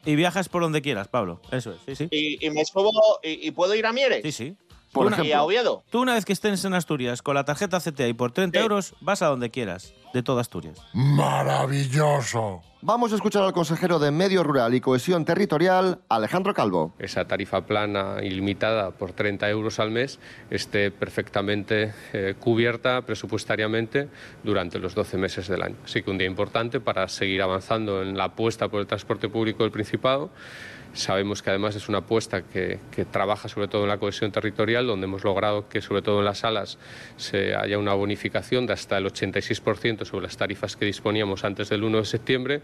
Y 0.04 0.16
viajas 0.16 0.48
por 0.48 0.62
donde 0.62 0.80
quieras, 0.82 1.08
Pablo. 1.08 1.40
Eso 1.52 1.72
es, 1.72 1.78
sí, 1.86 1.94
sí. 1.94 2.08
Y, 2.10 2.44
y 2.46 2.50
me 2.50 2.64
subo 2.64 2.90
y, 3.22 3.46
y 3.46 3.50
puedo 3.50 3.74
ir 3.74 3.84
a 3.86 3.92
Mieres. 3.92 4.22
Sí, 4.22 4.32
sí. 4.32 4.56
Por 4.92 5.06
una- 5.06 5.16
Y 5.18 5.20
a 5.20 5.22
ejemplo. 5.22 5.44
Oviedo. 5.44 5.82
Tú 5.90 6.00
una 6.00 6.14
vez 6.14 6.24
que 6.24 6.32
estés 6.32 6.64
en 6.64 6.74
Asturias 6.74 7.22
con 7.22 7.34
la 7.36 7.44
tarjeta 7.44 7.78
CTA 7.80 8.08
y 8.08 8.12
por 8.14 8.32
30 8.32 8.58
Sí. 8.58 8.62
euros 8.62 8.94
vas 9.00 9.22
a 9.22 9.26
donde 9.26 9.50
quieras, 9.50 9.92
de 10.12 10.22
toda 10.22 10.40
Asturias. 10.40 10.78
Maravilloso. 10.92 12.62
Vamos 12.82 13.12
a 13.12 13.16
escuchar 13.16 13.42
al 13.42 13.52
consejero 13.52 13.98
de 13.98 14.10
Medio 14.10 14.42
Rural 14.42 14.74
y 14.74 14.80
Cohesión 14.80 15.26
Territorial, 15.26 16.00
Alejandro 16.08 16.54
Calvo. 16.54 16.94
esa 16.98 17.26
tarifa 17.26 17.66
plana 17.66 18.16
ilimitada 18.22 18.90
por 18.92 19.12
30 19.12 19.50
euros 19.50 19.78
al 19.78 19.90
mes 19.90 20.18
esté 20.48 20.90
perfectamente 20.90 21.92
eh, 22.14 22.34
cubierta 22.40 23.02
presupuestariamente 23.02 24.08
durante 24.42 24.78
los 24.78 24.94
12 24.94 25.18
meses 25.18 25.46
del 25.46 25.62
año. 25.62 25.76
Así 25.84 26.02
que 26.02 26.10
un 26.10 26.16
día 26.16 26.26
importante 26.26 26.80
para 26.80 27.06
seguir 27.08 27.42
avanzando 27.42 28.02
en 28.02 28.16
la 28.16 28.24
apuesta 28.24 28.68
por 28.68 28.80
el 28.80 28.86
transporte 28.86 29.28
público 29.28 29.62
del 29.62 29.72
Principado. 29.72 30.30
Sabemos 30.92 31.42
que 31.42 31.50
además 31.50 31.76
es 31.76 31.88
una 31.88 31.98
apuesta 31.98 32.42
que, 32.42 32.78
trabaja 33.10 33.48
sobre 33.48 33.68
todo 33.68 33.82
en 33.82 33.88
la 33.88 33.98
cohesión 33.98 34.32
territorial, 34.32 34.86
donde 34.86 35.06
hemos 35.06 35.24
logrado 35.24 35.68
que 35.68 35.80
sobre 35.80 36.02
todo 36.02 36.18
en 36.18 36.24
las 36.24 36.38
salas 36.38 36.78
se 37.16 37.54
haya 37.54 37.78
una 37.78 37.94
bonificación 37.94 38.66
de 38.66 38.72
hasta 38.72 38.98
el 38.98 39.06
86% 39.06 40.04
sobre 40.04 40.24
las 40.24 40.36
tarifas 40.36 40.76
que 40.76 40.84
disponíamos 40.84 41.44
antes 41.44 41.68
del 41.68 41.84
1 41.84 41.98
de 41.98 42.04
septiembre. 42.04 42.62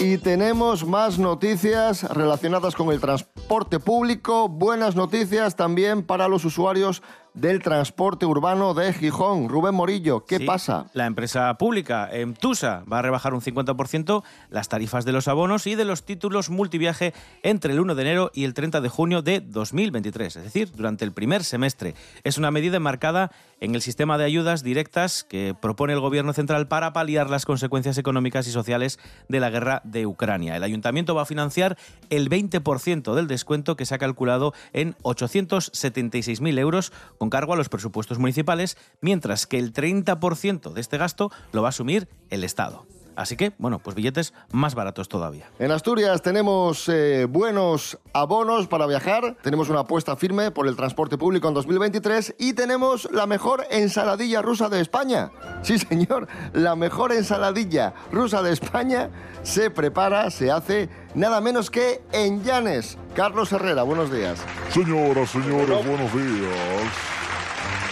Y 0.00 0.18
tenemos 0.18 0.84
más 0.84 1.18
noticias 1.18 2.02
relacionadas 2.02 2.74
con 2.74 2.92
el 2.92 3.00
transporte 3.00 3.80
público. 3.80 4.48
Buenas 4.48 4.96
noticias 4.96 5.56
también 5.56 6.02
para 6.02 6.28
los 6.28 6.44
usuarios 6.44 7.02
del 7.34 7.60
transporte 7.62 8.26
urbano 8.26 8.74
de 8.74 8.92
Gijón. 8.92 9.48
Rubén 9.48 9.74
Morillo, 9.74 10.24
¿qué 10.24 10.38
Sí, 10.38 10.44
pasa? 10.44 10.86
La 10.94 11.06
empresa 11.06 11.52
pública, 11.58 12.08
Emtusa, 12.10 12.84
va 12.90 13.00
a 13.00 13.02
rebajar 13.02 13.34
un 13.34 13.40
50% 13.40 14.22
las 14.50 14.68
tarifas 14.68 15.04
de 15.04 15.12
los 15.12 15.26
abonos 15.26 15.66
y 15.66 15.74
de 15.74 15.84
los 15.84 16.04
títulos 16.04 16.48
multiviaje 16.48 17.12
entre 17.42 17.72
el 17.72 17.80
1 17.80 17.96
de 17.96 18.02
enero 18.02 18.30
y 18.32 18.44
el 18.44 18.54
30 18.54 18.80
de 18.80 18.88
junio 18.88 19.20
de 19.20 19.40
2023, 19.40 20.36
es 20.36 20.44
decir, 20.44 20.70
durante 20.72 21.04
el 21.04 21.12
primer 21.12 21.42
semestre. 21.42 21.94
Es 22.22 22.38
una 22.38 22.52
medida 22.52 22.76
enmarcada 22.76 23.32
en 23.60 23.74
el 23.74 23.82
sistema 23.82 24.16
de 24.16 24.24
ayudas 24.24 24.62
directas 24.62 25.24
que 25.24 25.54
propone 25.60 25.92
el 25.92 26.00
Gobierno 26.00 26.32
central 26.34 26.68
para 26.68 26.92
paliar 26.92 27.30
las 27.30 27.46
consecuencias 27.46 27.98
económicas 27.98 28.46
y 28.46 28.52
sociales 28.52 29.00
de 29.28 29.40
la 29.40 29.50
guerra 29.50 29.80
de 29.84 30.06
Ucrania. 30.06 30.56
El 30.56 30.62
ayuntamiento 30.62 31.14
va 31.14 31.22
a 31.22 31.26
financiar 31.26 31.76
el 32.10 32.30
20% 32.30 33.14
del 33.14 33.26
descuento 33.26 33.76
que 33.76 33.86
se 33.86 33.94
ha 33.94 33.98
calculado 33.98 34.52
en 34.72 34.94
876.000 34.98 36.58
euros 36.58 36.92
con 37.18 37.23
cargo 37.30 37.52
a 37.52 37.56
los 37.56 37.68
presupuestos 37.68 38.18
municipales, 38.18 38.76
mientras 39.00 39.46
que 39.46 39.58
el 39.58 39.72
30% 39.72 40.72
de 40.72 40.80
este 40.80 40.98
gasto 40.98 41.30
lo 41.52 41.62
va 41.62 41.68
a 41.68 41.70
asumir 41.70 42.08
el 42.30 42.44
Estado. 42.44 42.86
Así 43.16 43.36
que, 43.36 43.52
bueno, 43.58 43.78
pues 43.78 43.94
billetes 43.94 44.34
más 44.52 44.74
baratos 44.74 45.08
todavía. 45.08 45.50
En 45.58 45.70
Asturias 45.70 46.22
tenemos 46.22 46.88
eh, 46.88 47.26
buenos 47.28 47.98
abonos 48.12 48.66
para 48.66 48.86
viajar, 48.86 49.36
tenemos 49.42 49.68
una 49.68 49.80
apuesta 49.80 50.16
firme 50.16 50.50
por 50.50 50.66
el 50.66 50.76
transporte 50.76 51.18
público 51.18 51.48
en 51.48 51.54
2023 51.54 52.36
y 52.38 52.54
tenemos 52.54 53.08
la 53.12 53.26
mejor 53.26 53.66
ensaladilla 53.70 54.42
rusa 54.42 54.68
de 54.68 54.80
España. 54.80 55.30
Sí, 55.62 55.78
señor, 55.78 56.28
la 56.52 56.76
mejor 56.76 57.12
ensaladilla 57.12 57.94
rusa 58.10 58.42
de 58.42 58.52
España 58.52 59.10
se 59.42 59.70
prepara, 59.70 60.30
se 60.30 60.50
hace 60.50 60.88
nada 61.14 61.40
menos 61.40 61.70
que 61.70 62.02
en 62.12 62.42
Llanes. 62.42 62.98
Carlos 63.14 63.52
Herrera, 63.52 63.82
buenos 63.82 64.10
días. 64.10 64.38
Señoras, 64.70 65.30
señores, 65.30 65.86
buenos 65.86 66.12
días. 66.12 66.90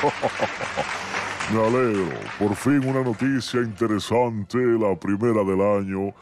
Me 1.53 1.59
alegro. 1.67 2.07
Por 2.39 2.55
fin 2.55 2.85
una 2.89 3.03
noticia 3.03 3.61
interesante, 3.61 4.59
la 4.59 4.95
primera 4.97 5.43
del 5.45 5.61
año, 5.61 6.13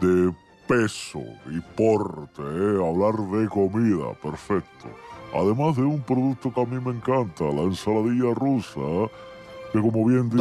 de 0.00 0.32
peso 0.68 1.20
y 1.50 1.60
porte, 1.76 2.42
¿eh? 2.42 2.78
hablar 2.86 3.14
de 3.30 3.48
comida, 3.48 4.12
perfecto. 4.22 4.88
Además 5.34 5.76
de 5.76 5.82
un 5.82 6.00
producto 6.02 6.52
que 6.52 6.60
a 6.62 6.64
mí 6.66 6.78
me 6.84 6.92
encanta, 6.92 7.44
la 7.44 7.62
ensaladilla 7.62 8.32
rusa, 8.34 8.80
que 9.72 9.80
como 9.80 10.06
bien 10.06 10.30
dice, 10.30 10.36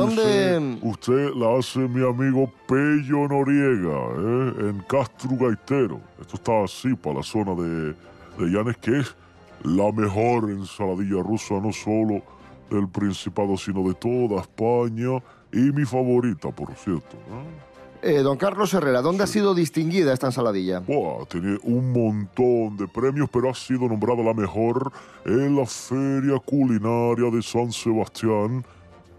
¿Dónde- 0.54 0.80
usted 0.84 1.32
la 1.34 1.58
hace 1.58 1.80
mi 1.80 2.08
amigo 2.08 2.52
Pello 2.68 3.28
Noriega, 3.28 3.98
¿eh? 4.18 4.70
en 4.70 4.84
Castro 4.88 5.32
Gaitero. 5.40 6.00
Esto 6.22 6.36
está 6.36 6.64
así 6.64 6.94
para 6.94 7.16
la 7.18 7.24
zona 7.24 7.56
de, 7.56 7.94
de 8.38 8.52
Llanes, 8.52 8.78
que 8.78 9.00
es 9.00 9.16
la 9.64 9.92
mejor 9.92 10.50
ensaladilla 10.52 11.24
rusa, 11.24 11.56
no 11.56 11.72
solo 11.74 12.22
del 12.70 12.88
Principado, 12.88 13.58
sino 13.58 13.88
de 13.88 13.94
toda 13.94 14.42
España 14.42 15.22
y 15.52 15.72
mi 15.72 15.86
favorita, 15.86 16.50
por 16.52 16.74
cierto. 16.76 17.16
¿eh? 17.16 17.68
Eh, 18.04 18.20
don 18.20 18.38
Carlos 18.38 18.74
Herrera, 18.74 19.02
¿dónde 19.02 19.24
ha 19.24 19.28
sido 19.28 19.56
distinguida 19.56 20.14
esta 20.14 20.28
ensaladilla? 20.28 20.80
Buah, 20.82 21.26
tiene 21.26 21.58
un 21.64 21.92
montón 21.92 22.78
de 22.78 22.88
premios, 22.88 23.28
pero 23.32 23.50
ha 23.50 23.56
sido 23.56 23.88
nombrada 23.88 24.22
la 24.22 24.36
mejor 24.36 24.92
en 25.26 25.56
la 25.56 25.66
Feria 25.66 26.40
Culinaria 26.40 27.32
de 27.32 27.42
San 27.42 27.72
Sebastián, 27.72 28.64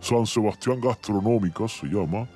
San 0.00 0.26
Sebastián 0.26 0.80
Gastronómica 0.80 1.66
se 1.66 1.86
llama, 1.88 2.28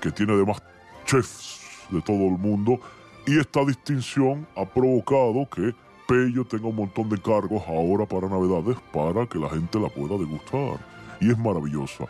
que 0.00 0.10
tiene 0.10 0.32
además 0.32 0.62
chefs 1.04 1.60
de 1.90 2.00
todo 2.00 2.26
el 2.26 2.38
mundo, 2.38 2.80
y 3.26 3.38
esta 3.38 3.62
distinción 3.64 4.46
ha 4.56 4.64
provocado 4.64 5.46
que 5.54 5.74
Pello 6.12 6.44
tenga 6.44 6.66
un 6.68 6.76
montón 6.76 7.08
de 7.08 7.16
cargos 7.18 7.62
ahora 7.66 8.04
para 8.04 8.28
Navidades 8.28 8.76
para 8.92 9.24
que 9.26 9.38
la 9.38 9.48
gente 9.48 9.80
la 9.80 9.88
pueda 9.88 10.18
degustar. 10.18 10.78
Y 11.22 11.30
es 11.30 11.38
maravillosa. 11.38 12.04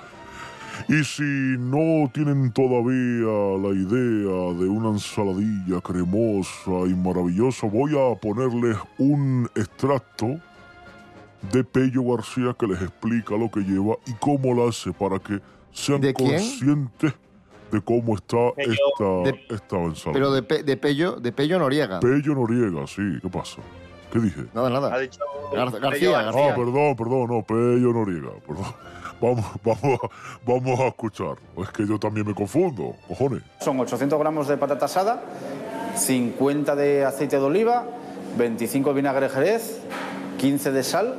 Y 0.89 1.05
si 1.05 1.23
no 1.23 2.11
tienen 2.13 2.51
todavía 2.53 3.31
la 3.63 3.69
idea 3.73 4.59
de 4.59 4.69
una 4.69 4.89
ensaladilla 4.89 5.81
cremosa 5.83 6.71
y 6.89 6.95
maravillosa, 6.95 7.69
voy 7.69 7.93
a 7.93 8.19
ponerles 8.19 8.77
un 8.99 9.49
extracto 9.55 10.41
de 11.53 11.63
Pello 11.63 12.03
García 12.17 12.57
que 12.59 12.67
les 12.67 12.83
explica 12.83 13.37
lo 13.37 13.51
que 13.53 13.61
lleva 13.61 13.95
y 14.07 14.15
cómo 14.15 14.53
lo 14.53 14.69
hace 14.69 14.93
para 14.93 15.21
que 15.21 15.39
sean 15.71 16.01
conscientes 16.15 17.13
de 17.71 17.81
cómo 17.81 18.17
está 18.17 18.53
Pello. 18.57 18.73
esta, 18.73 19.31
De- 19.31 19.55
esta 19.55 19.77
ensalada. 19.77 20.13
Pero 20.13 20.33
de, 20.33 20.43
Pe- 20.43 20.63
de 20.65 20.77
Pello, 20.77 21.13
de 21.21 21.31
Pello 21.33 21.59
Noriega. 21.61 22.01
Pello 22.01 22.35
Noriega, 22.35 22.85
sí, 22.89 23.03
¿qué 23.23 23.29
pasa? 23.29 23.63
¿Qué 24.13 24.19
dije? 24.21 24.43
Nada, 24.55 24.67
Ha 24.67 24.71
nada. 24.71 24.99
dicho 24.99 25.21
Gar- 25.53 25.71
García, 25.81 25.91
Pello 25.91 26.13
García. 26.13 26.53
Ah, 26.53 26.55
perdón, 26.55 26.97
perdón, 26.97 27.27
no, 27.29 27.43
Pello 27.43 27.93
Noriega, 27.93 28.31
perdón. 28.47 28.67
Vamos, 29.23 29.45
vamos, 29.65 30.01
a- 30.03 30.09
vamos 30.45 30.81
a 30.81 30.89
escuchar. 30.89 31.37
Es 31.57 31.69
que 31.71 31.87
yo 31.87 31.97
también 31.97 32.27
me 32.27 32.35
confundo, 32.35 32.97
cojones. 33.07 33.43
Son 33.61 33.79
800 33.79 34.19
gramos 34.19 34.49
de 34.49 34.57
patata 34.57 34.87
asada, 34.87 35.23
50 35.95 36.75
de 36.75 37.05
aceite 37.05 37.37
de 37.39 37.43
oliva, 37.45 37.85
25 38.37 38.89
de 38.91 38.95
vinagre 38.97 39.29
jerez, 39.29 39.79
15 40.39 40.73
de 40.73 40.83
sal 40.83 41.15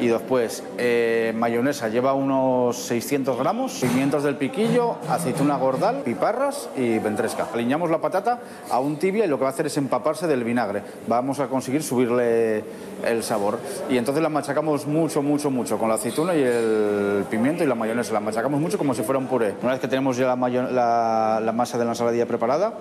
y 0.00 0.08
después 0.08 0.62
eh, 0.78 1.32
mayonesa 1.36 1.88
lleva 1.88 2.14
unos 2.14 2.76
600 2.76 3.38
gramos, 3.38 3.72
pimientos 3.80 4.22
del 4.22 4.36
piquillo, 4.36 4.96
aceituna 5.08 5.56
gordal, 5.56 6.02
piparras 6.02 6.68
y 6.76 6.98
ventresca. 6.98 7.48
Aliñamos 7.52 7.90
la 7.90 7.98
patata 8.00 8.40
a 8.70 8.80
un 8.80 8.96
tibia 8.96 9.24
y 9.24 9.28
lo 9.28 9.38
que 9.38 9.44
va 9.44 9.50
a 9.50 9.52
hacer 9.52 9.66
es 9.66 9.76
empaparse 9.76 10.26
del 10.26 10.44
vinagre. 10.44 10.82
Vamos 11.06 11.40
a 11.40 11.48
conseguir 11.48 11.82
subirle 11.82 12.64
el 13.04 13.22
sabor. 13.22 13.58
Y 13.88 13.96
entonces 13.96 14.22
la 14.22 14.28
machacamos 14.28 14.86
mucho, 14.86 15.22
mucho, 15.22 15.50
mucho 15.50 15.78
con 15.78 15.88
la 15.88 15.96
aceituna 15.96 16.34
y 16.34 16.42
el 16.42 17.24
pimiento 17.30 17.64
y 17.64 17.66
la 17.66 17.74
mayonesa. 17.74 18.12
La 18.12 18.20
machacamos 18.20 18.60
mucho 18.60 18.78
como 18.78 18.94
si 18.94 19.02
fuera 19.02 19.18
un 19.18 19.26
puré. 19.26 19.54
Una 19.62 19.72
vez 19.72 19.80
que 19.80 19.88
tenemos 19.88 20.16
ya 20.16 20.26
la, 20.26 21.52
masa 21.54 21.78
de 21.78 21.84
la 21.84 21.92
ensaladilla 21.92 22.26
preparada, 22.26 22.74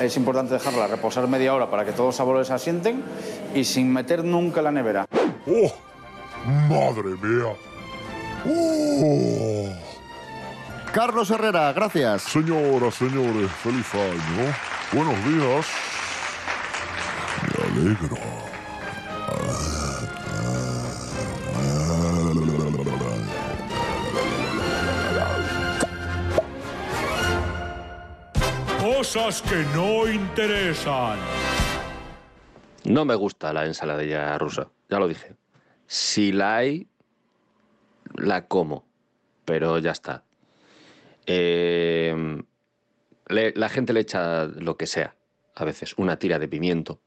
es 0.00 0.16
importante 0.16 0.54
dejarla 0.54 0.86
reposar 0.86 1.26
media 1.28 1.54
hora 1.54 1.70
para 1.70 1.84
que 1.84 1.92
todos 1.92 2.06
los 2.06 2.16
sabores 2.16 2.50
asienten 2.50 3.02
y 3.54 3.64
sin 3.64 3.92
meter 3.92 4.24
nunca 4.24 4.62
la 4.62 4.70
nevera. 4.70 5.06
¡Oh! 5.46 5.91
¡Madre 6.44 7.16
mía! 7.22 7.54
¡Oh! 8.46 9.68
Carlos 10.92 11.30
Herrera, 11.30 11.72
gracias. 11.72 12.22
Señoras, 12.22 12.94
señores, 12.94 13.50
feliz 13.50 13.94
año. 13.94 14.54
Buenos 14.92 15.24
días. 15.24 15.66
Me 17.48 17.82
alegro. 17.82 18.16
Cosas 28.80 29.42
que 29.42 29.64
no 29.74 30.08
interesan. 30.08 31.18
No 32.84 33.04
me 33.04 33.14
gusta 33.14 33.52
la 33.52 33.64
ensaladilla 33.64 34.36
rusa, 34.38 34.66
ya 34.90 34.98
lo 34.98 35.08
dije. 35.08 35.41
Si 35.86 36.32
la 36.32 36.56
hay, 36.56 36.88
la 38.16 38.46
como, 38.46 38.84
pero 39.44 39.78
ya 39.78 39.90
está. 39.92 40.24
Le- 43.28 43.52
la 43.56 43.68
gente 43.68 43.92
le 43.92 44.00
echa 44.00 44.44
lo 44.46 44.76
que 44.76 44.86
sea, 44.86 45.14
a 45.54 45.64
veces, 45.64 45.94
una 45.96 46.18
tira 46.18 46.38
de 46.38 46.48
pimiento, 46.48 47.00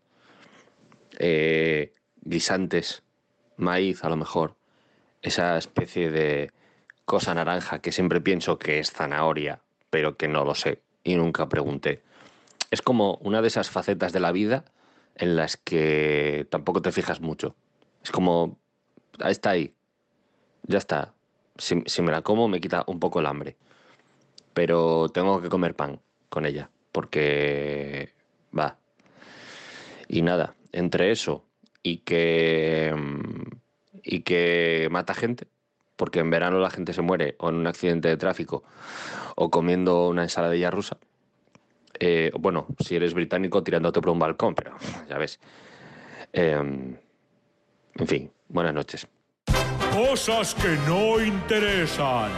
eh, 1.19 1.93
guisantes, 2.21 3.03
maíz 3.57 4.03
a 4.03 4.09
lo 4.09 4.15
mejor, 4.15 4.55
esa 5.21 5.57
especie 5.57 6.11
de 6.11 6.51
cosa 7.05 7.33
naranja 7.33 7.79
que 7.79 7.91
siempre 7.91 8.21
pienso 8.21 8.57
que 8.57 8.79
es 8.79 8.91
zanahoria, 8.91 9.61
pero 9.89 10.17
que 10.17 10.27
no 10.27 10.43
lo 10.43 10.55
sé 10.55 10.81
y 11.03 11.15
nunca 11.15 11.47
pregunté. 11.47 12.01
Es 12.71 12.81
como 12.81 13.15
una 13.21 13.41
de 13.41 13.47
esas 13.47 13.69
facetas 13.69 14.11
de 14.11 14.19
la 14.19 14.31
vida 14.31 14.65
en 15.15 15.35
las 15.35 15.57
que 15.57 16.47
tampoco 16.49 16.81
te 16.81 16.91
fijas 16.91 17.21
mucho. 17.21 17.55
Es 18.03 18.11
como, 18.11 18.57
"Ah, 18.59 18.64
está 19.23 19.51
ahí, 19.51 19.73
ya 20.63 20.77
está. 20.77 21.13
Si, 21.57 21.75
me 22.01 22.11
la 22.11 22.21
como 22.21 22.47
me 22.47 22.59
quita 22.59 22.83
un 22.87 22.99
poco 22.99 23.19
el 23.19 23.25
hambre. 23.25 23.55
Pero 24.53 25.09
tengo 25.09 25.41
que 25.41 25.49
comer 25.49 25.75
pan 25.75 25.99
con 26.29 26.45
ella, 26.45 26.69
porque 26.91 28.13
va. 28.57 28.77
Y 30.07 30.21
nada, 30.21 30.55
entre 30.71 31.11
eso 31.11 31.43
y 31.83 31.97
que, 31.97 32.93
mm, 32.95 33.57
y 34.03 34.21
que 34.21 34.87
mata 34.91 35.13
gente, 35.13 35.47
porque 35.95 36.19
en 36.19 36.29
verano 36.29 36.59
la 36.59 36.69
gente 36.69 36.93
se 36.93 37.01
muere 37.01 37.35
o 37.39 37.49
en 37.49 37.55
un 37.55 37.67
accidente 37.67 38.07
de 38.07 38.17
tráfico 38.17 38.63
o 39.35 39.49
comiendo 39.49 40.07
una 40.09 40.23
ensaladilla 40.23 40.71
rusa. 40.71 40.97
Eh, 41.99 42.31
bueno, 42.37 42.67
si 42.79 42.95
eres 42.95 43.13
británico 43.13 43.63
tirándote 43.63 44.01
por 44.01 44.09
un 44.09 44.19
balcón, 44.19 44.55
pero 44.55 44.75
ya 45.09 45.17
ves. 45.17 45.39
Em, 46.33 46.97
en 47.97 48.07
fin, 48.07 48.31
buenas 48.49 48.73
noches. 48.73 49.07
Cosas 49.93 50.53
que 50.55 50.77
no 50.87 51.21
interesan. 51.21 52.31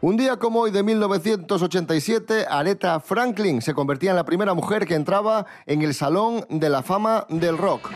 Un 0.00 0.16
día 0.16 0.36
como 0.36 0.60
hoy 0.60 0.70
de 0.70 0.82
1987, 0.82 2.46
Aretha 2.48 3.00
Franklin 3.00 3.60
se 3.60 3.74
convertía 3.74 4.10
en 4.10 4.16
la 4.16 4.24
primera 4.24 4.54
mujer 4.54 4.86
que 4.86 4.94
entraba 4.94 5.44
en 5.66 5.82
el 5.82 5.92
Salón 5.92 6.46
de 6.48 6.70
la 6.70 6.82
Fama 6.82 7.26
del 7.28 7.58
Rock. 7.58 7.90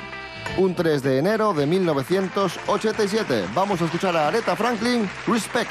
Un 0.59 0.75
3 0.75 1.02
de 1.02 1.18
enero 1.18 1.54
de 1.54 1.66
1987. 1.66 3.44
Vamos 3.54 3.80
a 3.80 3.85
escuchar 3.85 4.16
a 4.16 4.28
Aretha 4.28 4.56
Franklin, 4.56 5.09
Respect. 5.26 5.71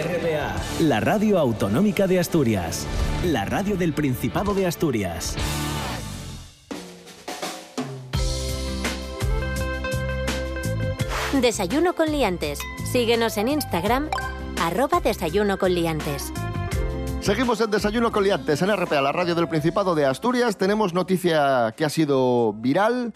RPA. 0.00 0.56
La 0.80 0.98
radio 0.98 1.38
autonómica 1.38 2.08
de 2.08 2.18
Asturias. 2.18 2.84
La 3.26 3.44
radio 3.44 3.76
del 3.76 3.92
Principado 3.92 4.52
de 4.52 4.66
Asturias. 4.66 5.36
Desayuno 11.40 11.94
con 11.94 12.10
liantes. 12.10 12.58
Síguenos 12.90 13.36
en 13.36 13.46
Instagram, 13.46 14.08
arroba 14.60 14.98
desayuno 15.00 15.58
con 15.58 15.72
liantes. 15.72 16.32
Seguimos 17.20 17.60
en 17.60 17.70
Desayuno 17.70 18.10
con 18.10 18.24
Liantes 18.24 18.62
en 18.62 18.76
RPA, 18.76 19.00
la 19.00 19.12
radio 19.12 19.36
del 19.36 19.48
Principado 19.48 19.94
de 19.94 20.06
Asturias. 20.06 20.58
Tenemos 20.58 20.92
noticia 20.92 21.72
que 21.76 21.84
ha 21.84 21.88
sido 21.88 22.52
viral. 22.54 23.14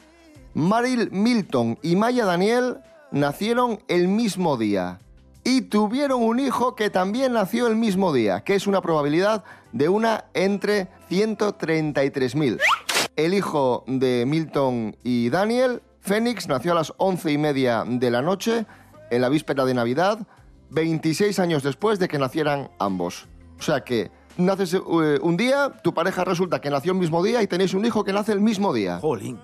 Maril 0.54 1.10
Milton 1.10 1.78
y 1.82 1.96
Maya 1.96 2.24
Daniel 2.24 2.78
nacieron 3.10 3.80
el 3.88 4.06
mismo 4.06 4.56
día 4.56 5.00
y 5.44 5.62
tuvieron 5.62 6.22
un 6.22 6.40
hijo 6.40 6.74
que 6.74 6.90
también 6.90 7.32
nació 7.32 7.66
el 7.66 7.76
mismo 7.76 8.12
día, 8.12 8.42
que 8.42 8.54
es 8.54 8.66
una 8.66 8.80
probabilidad 8.80 9.44
de 9.72 9.88
una 9.88 10.26
entre 10.34 10.88
133.000. 11.10 12.58
El 13.16 13.34
hijo 13.34 13.84
de 13.86 14.24
Milton 14.26 14.96
y 15.02 15.28
Daniel, 15.30 15.82
Fénix, 16.00 16.48
nació 16.48 16.72
a 16.72 16.76
las 16.76 16.92
once 16.98 17.32
y 17.32 17.38
media 17.38 17.84
de 17.86 18.10
la 18.10 18.22
noche, 18.22 18.66
en 19.10 19.20
la 19.20 19.28
víspera 19.28 19.64
de 19.64 19.74
Navidad, 19.74 20.18
26 20.70 21.38
años 21.38 21.62
después 21.62 21.98
de 21.98 22.08
que 22.08 22.18
nacieran 22.18 22.70
ambos. 22.78 23.26
O 23.58 23.62
sea 23.62 23.82
que 23.82 24.10
naces 24.36 24.74
eh, 24.74 25.18
un 25.22 25.36
día, 25.36 25.72
tu 25.82 25.94
pareja 25.94 26.24
resulta 26.24 26.60
que 26.60 26.70
nació 26.70 26.92
el 26.92 26.98
mismo 26.98 27.22
día 27.22 27.42
y 27.42 27.46
tenéis 27.46 27.74
un 27.74 27.84
hijo 27.84 28.04
que 28.04 28.12
nace 28.12 28.32
el 28.32 28.40
mismo 28.40 28.72
día. 28.72 28.98
Jolín. 29.00 29.38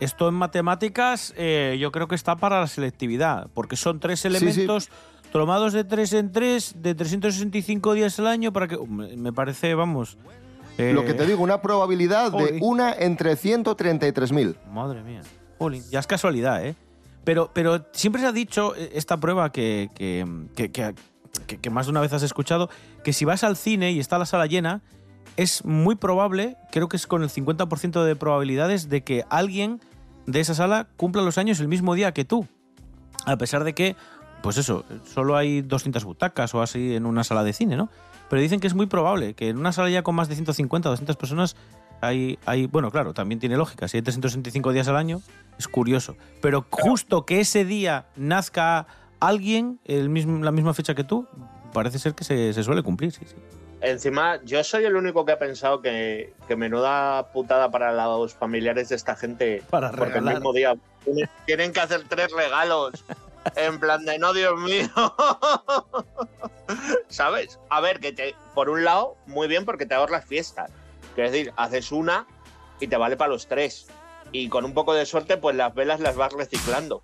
Esto 0.00 0.28
en 0.28 0.34
matemáticas 0.34 1.34
eh, 1.36 1.76
yo 1.80 1.90
creo 1.90 2.06
que 2.08 2.14
está 2.14 2.36
para 2.36 2.60
la 2.60 2.66
selectividad, 2.68 3.48
porque 3.54 3.76
son 3.76 3.98
tres 4.00 4.24
elementos 4.24 4.90
tomados 5.32 5.72
de 5.72 5.84
tres 5.84 6.12
en 6.12 6.30
tres, 6.32 6.74
de 6.80 6.94
365 6.94 7.94
días 7.94 8.18
al 8.18 8.28
año, 8.28 8.52
para 8.52 8.68
que... 8.68 8.78
Me 8.78 9.32
parece, 9.32 9.74
vamos... 9.74 10.16
eh, 10.78 10.92
Lo 10.94 11.04
que 11.04 11.14
te 11.14 11.26
digo, 11.26 11.42
una 11.42 11.60
probabilidad 11.60 12.30
de 12.32 12.58
una 12.62 12.92
entre 12.92 13.32
133.000. 13.36 14.56
Madre 14.72 15.02
mía. 15.02 15.22
Jolín, 15.58 15.82
ya 15.90 15.98
es 16.00 16.06
casualidad, 16.06 16.64
¿eh? 16.64 16.76
Pero, 17.24 17.50
pero 17.52 17.84
siempre 17.92 18.22
se 18.22 18.28
ha 18.28 18.32
dicho 18.32 18.74
eh, 18.76 18.90
esta 18.94 19.16
prueba 19.18 19.50
que, 19.52 19.90
que, 19.94 20.24
que- 20.54 20.70
que- 20.70 20.94
que- 21.46 21.58
que 21.58 21.70
más 21.70 21.86
de 21.86 21.90
una 21.90 22.00
vez 22.00 22.12
has 22.12 22.22
escuchado, 22.22 22.70
que 23.04 23.12
si 23.12 23.24
vas 23.24 23.44
al 23.44 23.56
cine 23.56 23.90
y 23.92 23.98
está 24.00 24.16
la 24.18 24.24
sala 24.26 24.46
llena, 24.46 24.80
es 25.36 25.64
muy 25.64 25.94
probable, 25.94 26.56
creo 26.72 26.88
que 26.88 26.96
es 26.96 27.06
con 27.06 27.22
el 27.22 27.28
50% 27.28 28.02
de 28.04 28.16
probabilidades 28.16 28.88
de 28.88 29.02
que 29.04 29.24
alguien 29.28 29.80
de 30.28 30.40
esa 30.40 30.54
sala 30.54 30.88
cumpla 30.96 31.22
los 31.22 31.38
años 31.38 31.58
el 31.58 31.68
mismo 31.68 31.94
día 31.94 32.12
que 32.12 32.24
tú. 32.24 32.46
A 33.24 33.36
pesar 33.38 33.64
de 33.64 33.74
que, 33.74 33.96
pues 34.42 34.58
eso, 34.58 34.84
solo 35.04 35.36
hay 35.36 35.62
200 35.62 36.04
butacas 36.04 36.54
o 36.54 36.60
así 36.60 36.94
en 36.94 37.06
una 37.06 37.24
sala 37.24 37.42
de 37.44 37.54
cine, 37.54 37.76
¿no? 37.76 37.88
Pero 38.28 38.42
dicen 38.42 38.60
que 38.60 38.66
es 38.66 38.74
muy 38.74 38.86
probable 38.86 39.32
que 39.32 39.48
en 39.48 39.56
una 39.56 39.72
sala 39.72 39.88
ya 39.88 40.02
con 40.02 40.14
más 40.14 40.28
de 40.28 40.34
150 40.34 40.88
o 40.88 40.92
200 40.92 41.16
personas 41.16 41.56
hay, 42.02 42.38
hay, 42.44 42.66
bueno, 42.66 42.90
claro, 42.90 43.14
también 43.14 43.40
tiene 43.40 43.56
lógica. 43.56 43.88
Si 43.88 43.96
hay 43.96 44.02
365 44.02 44.72
días 44.72 44.86
al 44.88 44.96
año, 44.96 45.22
es 45.58 45.66
curioso. 45.66 46.14
Pero 46.42 46.66
justo 46.70 47.24
que 47.24 47.40
ese 47.40 47.64
día 47.64 48.06
nazca 48.14 48.86
alguien, 49.20 49.80
el 49.86 50.10
mismo, 50.10 50.44
la 50.44 50.52
misma 50.52 50.74
fecha 50.74 50.94
que 50.94 51.04
tú, 51.04 51.26
parece 51.72 51.98
ser 51.98 52.14
que 52.14 52.24
se, 52.24 52.52
se 52.52 52.62
suele 52.62 52.82
cumplir, 52.82 53.12
sí, 53.12 53.22
sí. 53.26 53.34
Encima, 53.80 54.40
yo 54.44 54.62
soy 54.64 54.84
el 54.84 54.96
único 54.96 55.24
que 55.24 55.32
ha 55.32 55.38
pensado 55.38 55.80
que, 55.80 56.32
que 56.48 56.56
menuda 56.56 57.28
putada 57.32 57.70
para 57.70 57.92
los 57.92 58.34
familiares 58.34 58.88
de 58.88 58.96
esta 58.96 59.14
gente. 59.14 59.62
Para 59.70 59.90
porque 59.90 60.04
el 60.04 60.10
regalar. 60.14 60.34
mismo 60.34 60.52
día 60.52 60.74
tienen, 61.04 61.30
tienen 61.46 61.72
que 61.72 61.80
hacer 61.80 62.02
tres 62.08 62.32
regalos. 62.32 63.04
En 63.56 63.80
plan 63.80 64.04
de 64.04 64.18
no, 64.18 64.34
Dios 64.34 64.60
mío. 64.60 64.90
¿Sabes? 67.08 67.58
A 67.70 67.80
ver, 67.80 67.98
que 67.98 68.12
te, 68.12 68.34
por 68.54 68.68
un 68.68 68.84
lado, 68.84 69.16
muy 69.26 69.48
bien 69.48 69.64
porque 69.64 69.86
te 69.86 69.94
ahorras 69.94 70.26
fiestas. 70.26 70.70
Es 71.16 71.32
decir, 71.32 71.52
haces 71.56 71.90
una 71.90 72.26
y 72.78 72.88
te 72.88 72.96
vale 72.98 73.16
para 73.16 73.30
los 73.30 73.46
tres. 73.46 73.86
Y 74.32 74.50
con 74.50 74.66
un 74.66 74.74
poco 74.74 74.92
de 74.92 75.06
suerte, 75.06 75.38
pues 75.38 75.56
las 75.56 75.74
velas 75.74 76.00
las 76.00 76.16
vas 76.16 76.32
reciclando. 76.34 77.00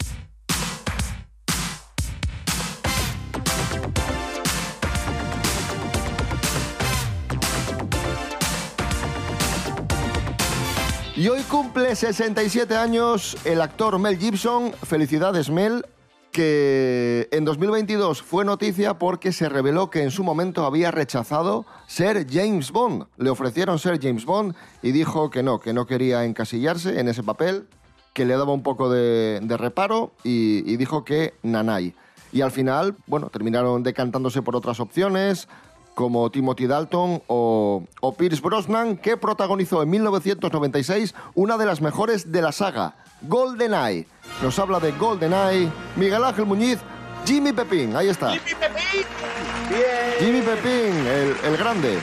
Y 11.25 11.29
hoy 11.29 11.41
cumple 11.45 11.97
67 11.97 12.77
años 12.77 13.35
el 13.47 13.63
actor 13.63 13.99
Mel 13.99 14.19
Gibson. 14.19 14.73
Felicidades, 14.73 15.49
Mel, 15.49 15.87
que 16.31 17.31
en 17.33 17.47
2022 17.47 18.21
fue 18.21 18.45
noticia 18.45 18.99
porque 18.99 19.33
se 19.33 19.49
reveló 19.49 19.89
que 19.89 20.03
en 20.03 20.11
su 20.11 20.23
momento 20.23 20.67
había 20.67 20.91
rechazado 20.91 21.65
ser 21.87 22.27
James 22.31 22.73
Bond. 22.73 23.07
Le 23.17 23.31
ofrecieron 23.31 23.79
ser 23.79 23.99
James 24.03 24.27
Bond 24.27 24.55
y 24.83 24.93
dijo 24.93 25.31
que 25.31 25.43
no, 25.43 25.61
que 25.61 25.73
no 25.73 25.87
quería 25.87 26.27
encasillarse 26.27 27.01
en 27.01 27.09
ese 27.09 27.23
papel, 27.23 27.69
que 28.13 28.27
le 28.27 28.37
daba 28.37 28.53
un 28.53 28.63
poco 28.63 28.91
de, 28.91 29.41
reparo 29.57 30.13
y, 30.25 30.71
y 30.71 30.77
dijo 30.77 31.07
que 31.07 31.33
nanay. 31.43 31.95
Y 32.35 32.43
al 32.43 32.51
final, 32.51 32.97
bueno, 33.07 33.31
terminaron 33.31 33.83
decantándose 33.83 34.43
por 34.43 34.57
otras 34.57 34.79
opciones, 34.79 35.49
como 35.95 36.31
Timothy 36.31 36.67
Dalton 36.67 37.23
o, 37.27 37.83
o 38.01 38.15
Pierce 38.15 38.41
Brosnan, 38.41 38.97
que 38.97 39.17
protagonizó 39.17 39.83
en 39.83 39.91
1996 39.91 41.15
una 41.35 41.57
de 41.57 41.67
las 41.67 41.81
mejores 41.81 42.31
de 42.33 42.43
la 42.43 42.53
saga, 42.53 42.95
GoldenEye. 43.23 44.07
Nos 44.43 44.59
habla 44.59 44.81
de 44.81 44.93
GoldenEye 44.93 45.71
Miguel 45.97 46.25
Ángel 46.25 46.47
Muñiz, 46.47 46.79
Jimmy 47.25 47.53
Pepín, 47.53 47.97
ahí 47.97 48.09
está. 48.09 48.31
¡Jimmy 48.31 48.55
Pepín! 48.61 49.07
¡Bien! 49.69 50.15
Jimmy 50.19 50.43
Pepín, 50.43 51.07
el, 51.07 51.37
el 51.45 51.57
grande. 51.57 51.99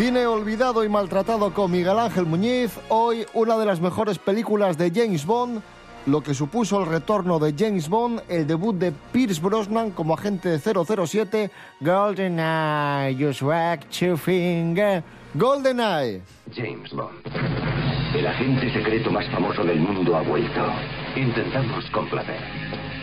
Cine 0.00 0.26
olvidado 0.26 0.82
y 0.82 0.88
maltratado 0.88 1.52
con 1.52 1.72
Miguel 1.72 1.98
Ángel 1.98 2.24
Muñiz. 2.24 2.80
Hoy 2.88 3.26
una 3.34 3.58
de 3.58 3.66
las 3.66 3.82
mejores 3.82 4.18
películas 4.18 4.78
de 4.78 4.90
James 4.90 5.26
Bond, 5.26 5.60
lo 6.06 6.22
que 6.22 6.32
supuso 6.32 6.80
el 6.80 6.86
retorno 6.86 7.38
de 7.38 7.52
James 7.52 7.86
Bond, 7.86 8.22
el 8.30 8.46
debut 8.46 8.74
de 8.76 8.92
Pierce 9.12 9.42
Brosnan 9.42 9.90
como 9.90 10.14
agente 10.14 10.58
007, 10.58 11.50
GoldenEye, 11.80 13.14
you 13.14 13.30
swag 13.34 13.80
two 13.90 14.16
finger. 14.16 15.04
GoldenEye. 15.34 16.22
James 16.50 16.90
Bond. 16.94 17.20
El 18.16 18.26
agente 18.26 18.72
secreto 18.72 19.10
más 19.10 19.28
famoso 19.28 19.62
del 19.64 19.80
mundo 19.80 20.16
ha 20.16 20.22
vuelto. 20.22 20.62
Intentamos 21.14 21.84
complacer. 21.90 22.40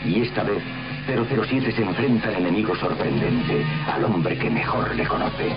Y 0.03 0.23
esta 0.23 0.41
vez, 0.41 0.63
007 1.07 1.71
se 1.73 1.81
enfrenta 1.81 2.27
al 2.27 2.35
enemigo 2.35 2.75
sorprendente, 2.75 3.63
al 3.87 4.03
hombre 4.03 4.37
que 4.37 4.49
mejor 4.49 4.93
le 4.93 5.07
conoce. 5.07 5.55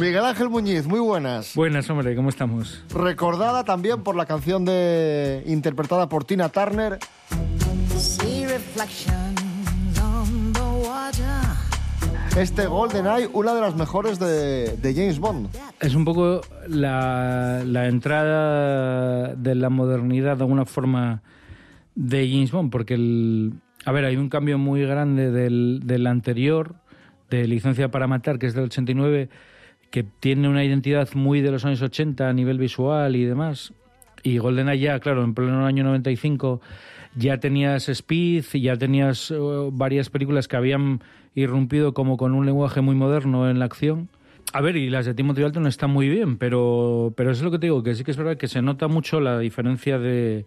Miguel 0.00 0.24
Ángel 0.24 0.48
Muñiz, 0.48 0.86
muy 0.86 1.00
buenas. 1.00 1.54
Buenas, 1.54 1.88
hombre, 1.90 2.16
¿cómo 2.16 2.30
estamos? 2.30 2.82
Recordada 2.94 3.62
también 3.64 4.02
por 4.02 4.16
la 4.16 4.24
canción 4.26 4.64
de 4.64 5.42
interpretada 5.46 6.08
por 6.08 6.24
Tina 6.24 6.48
Turner, 6.48 6.98
See 7.98 8.46
reflections 8.46 9.98
on 10.00 10.52
the 10.52 10.60
water. 10.60 12.40
este 12.40 12.66
GoldenEye, 12.66 13.28
una 13.32 13.54
de 13.54 13.60
las 13.60 13.74
mejores 13.76 14.18
de, 14.18 14.76
de 14.76 14.94
James 14.94 15.18
Bond. 15.18 15.48
Es 15.80 15.94
un 15.94 16.04
poco 16.04 16.40
la, 16.68 17.62
la 17.64 17.86
entrada 17.86 19.34
de 19.34 19.54
la 19.54 19.68
modernidad 19.70 20.36
de 20.38 20.42
alguna 20.44 20.64
forma 20.64 21.22
de 21.94 22.28
James 22.30 22.50
Bond, 22.50 22.70
porque 22.70 22.94
el, 22.94 23.54
a 23.86 23.92
ver, 23.92 24.04
hay 24.04 24.16
un 24.16 24.28
cambio 24.28 24.58
muy 24.58 24.82
grande 24.84 25.30
del, 25.30 25.80
del 25.84 26.08
anterior, 26.08 26.74
de 27.30 27.46
Licencia 27.46 27.88
para 27.88 28.08
Matar, 28.08 28.40
que 28.40 28.46
es 28.46 28.54
del 28.54 28.64
89, 28.64 29.28
que 29.90 30.02
tiene 30.02 30.48
una 30.48 30.64
identidad 30.64 31.08
muy 31.14 31.40
de 31.40 31.52
los 31.52 31.64
años 31.64 31.80
80 31.82 32.28
a 32.28 32.32
nivel 32.32 32.58
visual 32.58 33.14
y 33.14 33.24
demás. 33.24 33.72
Y 34.24 34.38
GoldenEye 34.38 34.80
ya, 34.80 34.98
claro, 34.98 35.22
en 35.22 35.34
pleno 35.34 35.64
año 35.64 35.84
95 35.84 36.60
ya 37.14 37.38
tenías 37.38 37.88
Speed, 37.88 38.44
ya 38.54 38.76
tenías 38.76 39.30
eh, 39.30 39.36
varias 39.70 40.10
películas 40.10 40.48
que 40.48 40.56
habían 40.56 41.00
irrumpido 41.36 41.94
como 41.94 42.16
con 42.16 42.34
un 42.34 42.44
lenguaje 42.44 42.80
muy 42.80 42.96
moderno 42.96 43.48
en 43.48 43.60
la 43.60 43.66
acción. 43.66 44.08
A 44.56 44.62
ver, 44.62 44.78
y 44.78 44.88
las 44.88 45.04
de 45.04 45.12
Timothy 45.12 45.42
Dalton 45.42 45.66
están 45.66 45.90
muy 45.90 46.08
bien, 46.08 46.38
pero, 46.38 47.12
pero 47.14 47.30
es 47.30 47.42
lo 47.42 47.50
que 47.50 47.58
te 47.58 47.66
digo, 47.66 47.82
que 47.82 47.94
sí 47.94 48.04
que 48.04 48.10
es 48.10 48.16
verdad 48.16 48.38
que 48.38 48.48
se 48.48 48.62
nota 48.62 48.88
mucho 48.88 49.20
la 49.20 49.38
diferencia 49.38 49.98
de, 49.98 50.46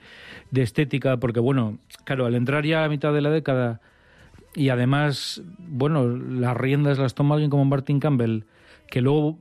de 0.50 0.62
estética, 0.64 1.18
porque 1.18 1.40
bueno, 1.40 1.78
claro, 2.06 2.26
al 2.26 2.34
entrar 2.34 2.66
ya 2.66 2.84
a 2.84 2.90
mitad 2.90 3.14
de 3.14 3.22
la 3.22 3.30
década 3.30 3.82
y 4.56 4.70
además, 4.70 5.44
bueno, 5.60 6.08
las 6.08 6.58
riendas 6.58 6.98
las 6.98 7.14
toma 7.14 7.36
alguien 7.36 7.52
como 7.52 7.66
Martin 7.66 8.00
Campbell, 8.00 8.46
que 8.90 9.02
luego 9.02 9.38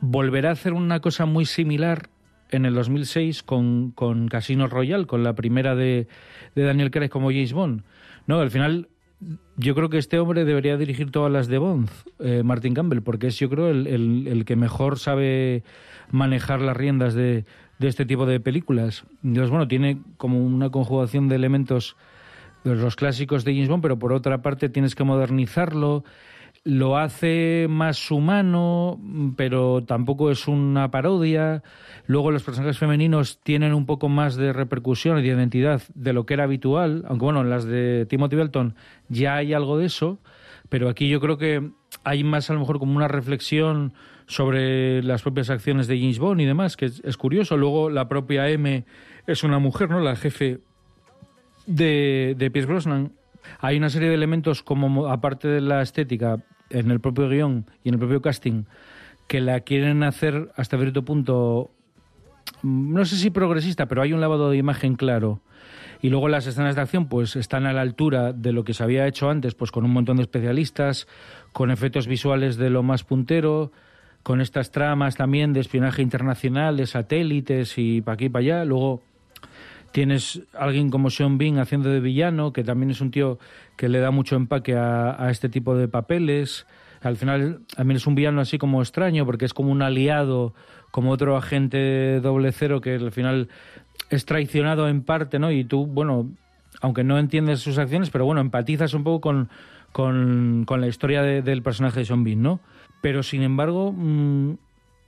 volverá 0.00 0.48
a 0.48 0.52
hacer 0.52 0.72
una 0.72 1.00
cosa 1.00 1.26
muy 1.26 1.44
similar 1.44 2.08
en 2.48 2.64
el 2.64 2.72
2006 2.72 3.42
con, 3.42 3.90
con 3.90 4.28
Casino 4.28 4.68
Royale, 4.68 5.04
con 5.04 5.22
la 5.22 5.34
primera 5.34 5.74
de, 5.74 6.08
de 6.54 6.62
Daniel 6.62 6.90
Craig 6.90 7.10
como 7.10 7.28
James 7.28 7.52
Bond. 7.52 7.82
No, 8.26 8.40
al 8.40 8.50
final 8.50 8.88
yo 9.56 9.74
creo 9.74 9.88
que 9.88 9.98
este 9.98 10.18
hombre 10.18 10.44
debería 10.44 10.76
dirigir 10.76 11.10
todas 11.10 11.30
las 11.30 11.48
de 11.48 11.58
Bond, 11.58 11.88
eh, 12.18 12.42
Martin 12.44 12.74
Campbell, 12.74 13.02
porque 13.02 13.28
es 13.28 13.38
yo 13.38 13.48
creo 13.48 13.68
el, 13.68 14.42
que 14.46 14.56
mejor 14.56 14.98
sabe 14.98 15.62
manejar 16.10 16.60
las 16.60 16.76
riendas 16.76 17.14
de, 17.14 17.44
de 17.78 17.88
este 17.88 18.06
tipo 18.06 18.26
de 18.26 18.40
películas. 18.40 19.04
Entonces, 19.22 19.50
bueno, 19.50 19.68
tiene 19.68 19.98
como 20.16 20.44
una 20.44 20.70
conjugación 20.70 21.28
de 21.28 21.36
elementos 21.36 21.96
de 22.64 22.74
los 22.74 22.96
clásicos 22.96 23.44
de 23.44 23.54
James 23.54 23.68
Bond, 23.68 23.82
pero 23.82 23.98
por 23.98 24.12
otra 24.12 24.42
parte 24.42 24.68
tienes 24.68 24.94
que 24.94 25.04
modernizarlo. 25.04 26.04
Lo 26.64 26.96
hace 26.96 27.66
más 27.68 28.10
humano, 28.12 29.00
pero 29.36 29.82
tampoco 29.82 30.30
es 30.30 30.46
una 30.46 30.92
parodia. 30.92 31.64
Luego 32.06 32.30
los 32.30 32.44
personajes 32.44 32.78
femeninos 32.78 33.40
tienen 33.42 33.74
un 33.74 33.84
poco 33.84 34.08
más 34.08 34.36
de 34.36 34.52
repercusión 34.52 35.18
y 35.18 35.22
de 35.22 35.28
identidad 35.28 35.82
de 35.94 36.12
lo 36.12 36.24
que 36.24 36.34
era 36.34 36.44
habitual, 36.44 37.04
aunque 37.08 37.24
bueno, 37.24 37.40
en 37.40 37.50
las 37.50 37.64
de 37.64 38.06
Timothy 38.08 38.36
Belton 38.36 38.76
ya 39.08 39.36
hay 39.36 39.54
algo 39.54 39.76
de 39.76 39.86
eso, 39.86 40.20
pero 40.68 40.88
aquí 40.88 41.08
yo 41.08 41.20
creo 41.20 41.36
que 41.36 41.68
hay 42.04 42.22
más 42.22 42.48
a 42.48 42.54
lo 42.54 42.60
mejor 42.60 42.78
como 42.78 42.96
una 42.96 43.08
reflexión 43.08 43.92
sobre 44.26 45.02
las 45.02 45.22
propias 45.22 45.50
acciones 45.50 45.88
de 45.88 45.98
James 45.98 46.18
Bond 46.18 46.40
y 46.40 46.44
demás, 46.44 46.76
que 46.76 46.86
es, 46.86 47.16
curioso. 47.16 47.56
Luego 47.56 47.90
la 47.90 48.08
propia 48.08 48.48
M 48.48 48.84
es 49.26 49.42
una 49.42 49.58
mujer, 49.58 49.90
¿no? 49.90 50.00
La 50.00 50.16
jefe 50.16 50.60
de, 51.66 52.34
de 52.38 52.50
Pierce 52.50 52.70
Brosnan. 52.70 53.12
Hay 53.58 53.76
una 53.76 53.90
serie 53.90 54.08
de 54.08 54.14
elementos 54.14 54.62
como, 54.62 55.08
aparte 55.08 55.48
de 55.48 55.60
la 55.60 55.82
estética, 55.82 56.38
en 56.72 56.90
el 56.90 57.00
propio 57.00 57.28
guion 57.28 57.66
y 57.84 57.88
en 57.88 57.94
el 57.94 57.98
propio 57.98 58.22
casting, 58.22 58.64
que 59.28 59.40
la 59.40 59.60
quieren 59.60 60.02
hacer 60.02 60.50
hasta 60.56 60.76
cierto 60.78 61.04
punto, 61.04 61.70
mm, 62.62 62.92
no 62.94 63.04
sé 63.04 63.16
si 63.16 63.30
progresista, 63.30 63.86
pero 63.86 64.02
hay 64.02 64.12
un 64.12 64.20
lavado 64.20 64.50
de 64.50 64.56
imagen 64.56 64.94
claro. 64.96 65.40
Y 66.00 66.08
luego 66.10 66.28
las 66.28 66.46
escenas 66.46 66.74
de 66.74 66.82
acción 66.82 67.06
pues 67.06 67.36
están 67.36 67.64
a 67.64 67.72
la 67.72 67.80
altura 67.80 68.32
de 68.32 68.52
lo 68.52 68.64
que 68.64 68.74
se 68.74 68.82
había 68.82 69.06
hecho 69.06 69.30
antes, 69.30 69.54
pues 69.54 69.70
con 69.70 69.84
un 69.84 69.92
montón 69.92 70.16
de 70.16 70.22
especialistas, 70.24 71.06
con 71.52 71.70
efectos 71.70 72.08
visuales 72.08 72.56
de 72.56 72.70
lo 72.70 72.82
más 72.82 73.04
puntero, 73.04 73.70
con 74.24 74.40
estas 74.40 74.72
tramas 74.72 75.16
también 75.16 75.52
de 75.52 75.60
espionaje 75.60 76.02
internacional, 76.02 76.76
de 76.76 76.86
satélites 76.86 77.78
y 77.78 78.00
para 78.00 78.14
aquí 78.14 78.24
y 78.24 78.28
para 78.30 78.42
allá. 78.42 78.64
Luego 78.64 79.02
tienes 79.92 80.42
alguien 80.54 80.90
como 80.90 81.10
Sean 81.10 81.38
Bean 81.38 81.58
haciendo 81.58 81.90
de 81.90 82.00
villano, 82.00 82.52
que 82.52 82.64
también 82.64 82.90
es 82.90 83.00
un 83.00 83.10
tío 83.10 83.38
que 83.76 83.88
le 83.88 84.00
da 84.00 84.10
mucho 84.10 84.36
empaque 84.36 84.74
a, 84.76 85.28
este 85.30 85.48
tipo 85.48 85.76
de 85.76 85.88
papeles. 85.88 86.66
Al 87.02 87.16
final 87.16 87.60
también 87.76 87.96
es 87.96 88.06
un 88.06 88.14
villano 88.14 88.40
así 88.40 88.58
como 88.58 88.80
extraño, 88.80 89.26
porque 89.26 89.44
es 89.44 89.54
como 89.54 89.70
un 89.70 89.82
aliado, 89.82 90.54
como 90.90 91.10
otro 91.10 91.36
agente 91.36 92.20
doble 92.20 92.52
cero 92.52 92.80
que 92.80 92.94
al 92.94 93.12
final 93.12 93.48
es 94.10 94.24
traicionado 94.24 94.88
en 94.88 95.02
parte, 95.02 95.38
¿no? 95.38 95.50
Y 95.50 95.64
tú, 95.64 95.86
bueno, 95.86 96.30
aunque 96.80 97.04
no 97.04 97.18
entiendes 97.18 97.60
sus 97.60 97.78
acciones, 97.78 98.10
pero 98.10 98.24
bueno, 98.24 98.40
empatizas 98.40 98.94
un 98.94 99.04
poco 99.04 99.20
con, 99.20 99.48
con, 99.92 100.64
con 100.66 100.80
la 100.80 100.88
historia 100.88 101.22
de- 101.22 101.42
del 101.42 101.62
personaje 101.62 102.00
de 102.00 102.06
Sean 102.06 102.24
Bean, 102.24 102.42
¿no? 102.42 102.60
Pero 103.00 103.22
sin 103.22 103.42
embargo, 103.42 103.92
mm, 103.92 104.54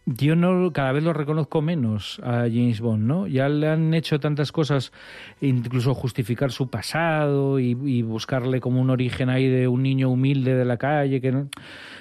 yo 0.06 0.36
no 0.36 0.72
cada 0.72 0.92
vez 0.92 1.02
lo 1.02 1.12
reconozco 1.12 1.62
menos 1.62 2.20
a 2.22 2.42
James 2.42 2.80
Bond, 2.80 3.04
¿no? 3.04 3.26
Ya 3.26 3.48
le 3.48 3.68
han 3.68 3.94
hecho 3.94 4.20
tantas 4.20 4.52
cosas, 4.52 4.92
incluso 5.40 5.94
justificar 5.94 6.52
su 6.52 6.68
pasado 6.68 7.58
y, 7.58 7.76
y 7.84 8.02
buscarle 8.02 8.60
como 8.60 8.80
un 8.80 8.90
origen 8.90 9.30
ahí 9.30 9.48
de 9.48 9.66
un 9.66 9.82
niño 9.82 10.10
humilde 10.10 10.54
de 10.54 10.64
la 10.64 10.76
calle, 10.76 11.20
que 11.20 11.32
no, 11.32 11.48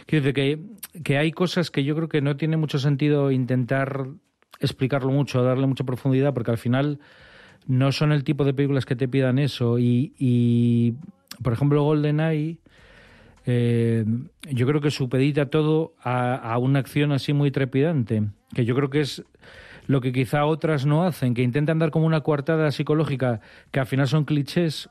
quiero 0.06 0.34
que, 0.34 0.60
que 1.04 1.18
hay 1.18 1.32
cosas 1.32 1.72
que 1.72 1.84
yo 1.84 1.96
creo 1.96 2.10
que 2.10 2.22
no 2.22 2.36
tiene 2.36 2.58
mucho 2.58 2.78
sentido 2.78 3.32
intentar 3.32 4.08
explicarlo 4.60 5.12
mucho, 5.12 5.44
darle 5.44 5.68
mucha 5.68 5.84
profundidad, 5.84 6.34
porque 6.34 6.52
al 6.52 6.58
final 6.58 7.00
no 7.68 7.92
son 7.92 8.12
el 8.12 8.24
tipo 8.24 8.44
de 8.44 8.54
películas 8.54 8.86
que 8.86 8.96
te 8.96 9.08
pidan 9.08 9.40
eso. 9.40 9.80
Y, 9.80 10.14
y 10.18 10.96
por 11.42 11.54
ejemplo, 11.54 11.84
GoldenEye, 11.84 12.58
eh, 13.46 14.06
yo 14.50 14.68
creo 14.68 14.82
que 14.82 14.92
supedita 14.92 15.48
todo 15.48 15.94
a, 16.02 16.36
a 16.36 16.58
una 16.58 16.80
acción 16.80 17.12
así 17.12 17.34
muy 17.34 17.52
trepidante, 17.52 18.24
que 18.54 18.66
yo 18.66 18.76
creo 18.76 18.90
que 18.90 19.02
es 19.02 19.24
lo 19.88 20.02
que 20.02 20.14
quizá 20.14 20.46
otras 20.46 20.86
no 20.86 21.04
hacen, 21.04 21.34
que 21.34 21.44
intentan 21.44 21.80
dar 21.80 21.92
como 21.92 22.06
una 22.06 22.22
coartada 22.22 22.72
psicológica, 22.72 23.42
que 23.72 23.80
al 23.80 23.86
final 23.86 24.08
son 24.08 24.26
clichés 24.26 24.90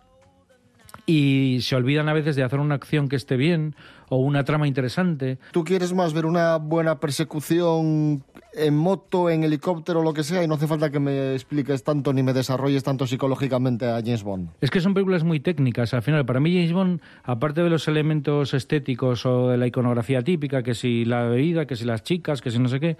y 1.06 1.58
se 1.62 1.74
olvidan 1.76 2.08
a 2.08 2.12
veces 2.12 2.36
de 2.36 2.42
hacer 2.42 2.60
una 2.60 2.74
acción 2.74 3.08
que 3.08 3.16
esté 3.16 3.36
bien 3.36 3.74
o 4.12 4.16
una 4.16 4.44
trama 4.44 4.68
interesante. 4.68 5.38
¿Tú 5.52 5.64
quieres 5.64 5.94
más 5.94 6.12
ver 6.12 6.26
una 6.26 6.58
buena 6.58 7.00
persecución 7.00 8.22
en 8.52 8.76
moto, 8.76 9.30
en 9.30 9.42
helicóptero, 9.42 10.02
lo 10.02 10.12
que 10.12 10.22
sea, 10.22 10.44
y 10.44 10.48
no 10.48 10.56
hace 10.56 10.66
falta 10.66 10.90
que 10.90 11.00
me 11.00 11.32
expliques 11.32 11.82
tanto 11.82 12.12
ni 12.12 12.22
me 12.22 12.34
desarrolles 12.34 12.84
tanto 12.84 13.06
psicológicamente 13.06 13.86
a 13.86 14.02
James 14.04 14.22
Bond? 14.22 14.50
Es 14.60 14.70
que 14.70 14.82
son 14.82 14.92
películas 14.92 15.24
muy 15.24 15.40
técnicas. 15.40 15.94
Al 15.94 16.02
final, 16.02 16.26
para 16.26 16.40
mí 16.40 16.52
James 16.52 16.74
Bond, 16.74 17.00
aparte 17.24 17.62
de 17.62 17.70
los 17.70 17.88
elementos 17.88 18.52
estéticos 18.52 19.24
o 19.24 19.48
de 19.48 19.56
la 19.56 19.66
iconografía 19.66 20.20
típica, 20.20 20.62
que 20.62 20.74
si 20.74 21.06
la 21.06 21.22
bebida, 21.22 21.64
que 21.64 21.74
si 21.74 21.86
las 21.86 22.02
chicas, 22.02 22.42
que 22.42 22.50
si 22.50 22.58
no 22.58 22.68
sé 22.68 22.80
qué, 22.80 22.98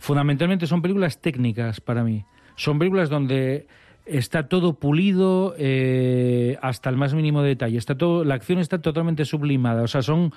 fundamentalmente 0.00 0.66
son 0.66 0.82
películas 0.82 1.20
técnicas 1.20 1.80
para 1.80 2.02
mí. 2.02 2.24
Son 2.56 2.80
películas 2.80 3.10
donde 3.10 3.68
está 4.08 4.48
todo 4.48 4.74
pulido 4.74 5.54
eh, 5.58 6.56
hasta 6.62 6.90
el 6.90 6.96
más 6.96 7.14
mínimo 7.14 7.42
detalle. 7.42 7.78
Está 7.78 7.96
todo, 7.96 8.24
la 8.24 8.34
acción 8.34 8.58
está 8.58 8.80
totalmente 8.80 9.24
sublimada. 9.24 9.82
O 9.82 9.88
sea, 9.88 10.02
son 10.02 10.32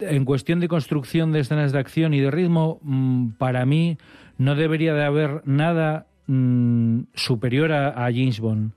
en 0.00 0.24
cuestión 0.24 0.60
de 0.60 0.68
construcción 0.68 1.32
de 1.32 1.40
escenas 1.40 1.72
de 1.72 1.78
acción 1.78 2.14
y 2.14 2.20
de 2.20 2.30
ritmo, 2.30 2.78
mm, 2.82 3.30
para 3.38 3.64
mí 3.64 3.98
no 4.38 4.54
debería 4.54 4.94
de 4.94 5.04
haber 5.04 5.42
nada 5.46 6.06
mm, 6.26 7.02
superior 7.14 7.72
a, 7.72 7.94
James 7.94 8.40
Bond. 8.40 8.72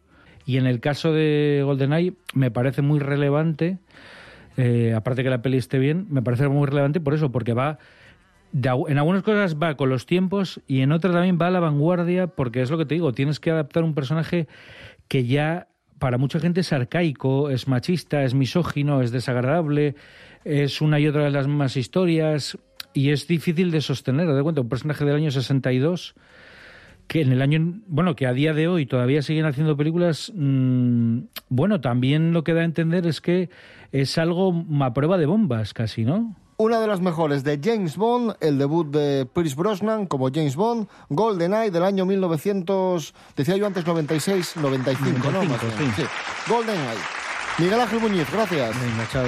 Y 0.46 0.58
en 0.58 0.66
el 0.66 0.80
caso 0.80 1.12
de 1.12 1.62
GoldenEye 1.66 2.14
me 2.34 2.52
parece 2.52 2.82
muy 2.82 3.00
relevante, 3.00 3.78
eh, 4.58 4.94
aparte 4.96 5.24
que 5.24 5.30
la 5.30 5.42
peli 5.42 5.58
esté 5.58 5.80
bien, 5.80 6.08
me 6.10 6.22
parece 6.22 6.48
muy 6.48 6.68
relevante 6.68 7.00
por 7.00 7.14
eso, 7.14 7.32
porque 7.32 7.54
va 7.54 7.80
en 8.54 8.98
algunas 8.98 9.24
cosas 9.24 9.58
va 9.62 9.76
con 9.76 9.90
los 9.90 10.06
tiempos 10.06 10.62
y 10.68 10.82
en 10.82 10.92
otras 10.92 11.14
también 11.14 11.38
va 11.40 11.48
a 11.48 11.52
la 11.52 11.60
vanguardia, 11.60 12.28
porque 12.28 12.62
es 12.62 12.72
lo 12.72 12.78
que 12.78 12.86
te 12.86 12.96
digo, 12.96 13.12
tienes 13.14 13.40
que 13.40 13.52
adaptar 13.52 13.84
un 13.84 13.94
personaje 13.94 14.48
que 15.08 15.26
ya 15.26 15.68
para 16.00 16.18
mucha 16.18 16.40
gente 16.40 16.62
es 16.62 16.74
arcaico, 16.74 17.50
es 17.50 17.68
machista, 17.68 18.24
es 18.24 18.34
misógino, 18.34 19.02
es 19.02 19.12
desagradable, 19.12 19.96
es 20.46 20.82
una 20.82 21.00
y 21.00 21.08
otra 21.08 21.26
de 21.26 21.32
las 21.32 21.48
mismas 21.48 21.78
historias 21.78 22.58
y 22.94 23.12
es 23.12 23.28
difícil 23.28 23.72
de 23.72 23.82
sostener. 23.82 24.28
De 24.34 24.42
cuenta, 24.42 24.62
un 24.62 24.70
personaje 24.70 25.06
del 25.06 25.16
año 25.16 25.32
62 25.32 26.16
que 27.08 27.22
en 27.22 27.32
el 27.32 27.42
año, 27.42 27.82
bueno, 27.88 28.16
que 28.16 28.28
a 28.28 28.34
día 28.34 28.54
de 28.54 28.68
hoy 28.68 28.86
todavía 28.86 29.24
siguen 29.24 29.46
haciendo 29.46 29.76
películas, 29.76 30.32
mm, 30.36 31.22
bueno, 31.50 31.82
también 31.82 32.34
lo 32.34 32.44
que 32.44 32.54
da 32.54 32.62
a 32.62 32.66
entender 32.66 33.08
es 33.08 33.20
que 33.20 33.50
es 33.92 34.20
algo 34.20 34.66
a 34.82 34.94
prueba 34.94 35.18
de 35.18 35.26
bombas 35.26 35.74
casi, 35.74 36.06
¿no? 36.06 36.36
Una 36.62 36.82
de 36.82 36.88
las 36.88 37.00
mejores 37.00 37.46
de 37.46 37.58
James 37.64 37.96
Bond, 37.96 38.36
el 38.42 38.58
debut 38.58 38.86
de 38.92 39.26
Pierce 39.34 39.56
Brosnan 39.56 40.08
como 40.08 40.28
James 40.30 40.58
Bond, 40.58 40.90
GoldenEye 41.08 41.72
del 41.72 41.86
año 41.86 42.06
1900, 42.06 43.14
decía 43.38 43.56
yo 43.56 43.66
antes 43.66 43.86
96, 43.88 44.58
95, 44.58 45.32
¿no? 45.32 45.42
95, 45.42 45.54
Más 45.54 45.64
o 45.64 45.78
menos. 45.78 45.96
sí. 45.96 46.02
Sí. 46.02 46.08
GoldenEye. 46.52 47.00
Miguel 47.60 47.80
Ángel 47.80 48.00
Muñiz, 48.02 48.30
gracias. 48.30 48.76
Venga, 48.78 49.08
chao. 49.10 49.24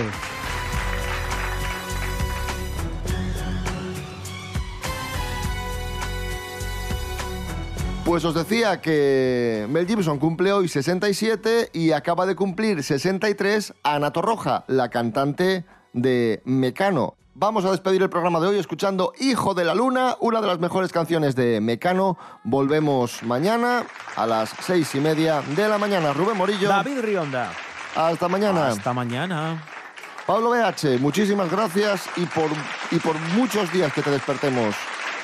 Pues 8.03 8.25
os 8.25 8.33
decía 8.35 8.81
que 8.81 9.67
Mel 9.69 9.87
Gibson 9.87 10.19
cumple 10.19 10.51
hoy 10.51 10.67
67 10.67 11.69
y 11.71 11.91
acaba 11.91 12.25
de 12.25 12.35
cumplir 12.35 12.83
63 12.83 13.73
Ana 13.83 14.11
Torroja, 14.11 14.65
la 14.67 14.89
cantante 14.89 15.63
de 15.93 16.41
Mecano. 16.43 17.15
Vamos 17.41 17.65
a 17.65 17.71
despedir 17.71 18.03
el 18.03 18.09
programa 18.11 18.39
de 18.39 18.45
hoy 18.45 18.59
escuchando 18.59 19.13
Hijo 19.19 19.55
de 19.55 19.65
la 19.65 19.73
Luna, 19.73 20.15
una 20.19 20.41
de 20.41 20.47
las 20.47 20.59
mejores 20.59 20.91
canciones 20.91 21.35
de 21.35 21.59
Mecano. 21.59 22.15
Volvemos 22.43 23.23
mañana 23.23 23.83
a 24.15 24.27
las 24.27 24.53
seis 24.61 24.93
y 24.93 24.99
media 24.99 25.41
de 25.55 25.67
la 25.67 25.79
mañana. 25.79 26.13
Rubén 26.13 26.37
Morillo. 26.37 26.69
David 26.69 26.99
Rionda. 26.99 27.51
Hasta 27.95 28.27
mañana. 28.27 28.67
Hasta 28.67 28.93
mañana. 28.93 29.59
Pablo 30.27 30.51
BH, 30.51 30.99
muchísimas 30.99 31.49
gracias 31.49 32.07
y 32.15 32.27
por, 32.27 32.51
y 32.91 32.99
por 32.99 33.17
muchos 33.35 33.73
días 33.73 33.91
que 33.91 34.03
te 34.03 34.11
despertemos 34.11 34.75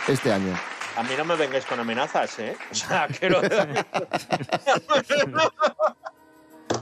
este 0.07 0.33
año. 0.33 0.55
A 0.95 1.03
mí 1.03 1.11
no 1.15 1.23
me 1.23 1.35
vengáis 1.35 1.65
con 1.65 1.79
amenazas, 1.79 2.39
¿eh? 2.39 2.57
O 2.71 2.73
sea, 2.73 3.07
quiero... 3.09 3.41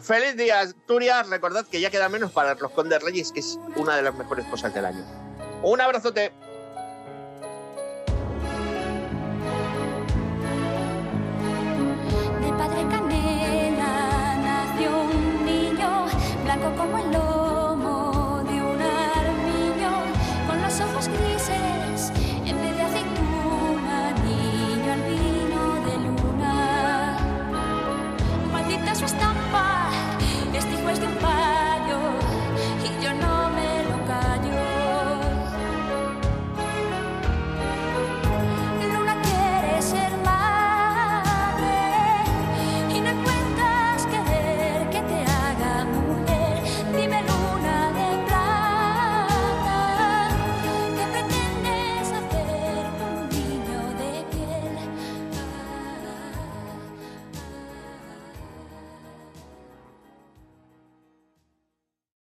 Feliz 0.02 0.38
día, 0.38 0.62
Asturias. 0.62 1.30
Recordad 1.30 1.66
que 1.66 1.80
ya 1.80 1.90
queda 1.90 2.10
menos 2.10 2.32
para 2.32 2.56
los 2.56 2.72
Condes 2.72 3.02
Reyes, 3.02 3.32
que 3.32 3.40
es 3.40 3.60
una 3.76 3.96
de 3.96 4.02
las 4.02 4.16
mejores 4.16 4.46
cosas 4.46 4.74
del 4.74 4.86
año. 4.86 5.04
Un 5.64 5.82
abrazote. 5.82 6.32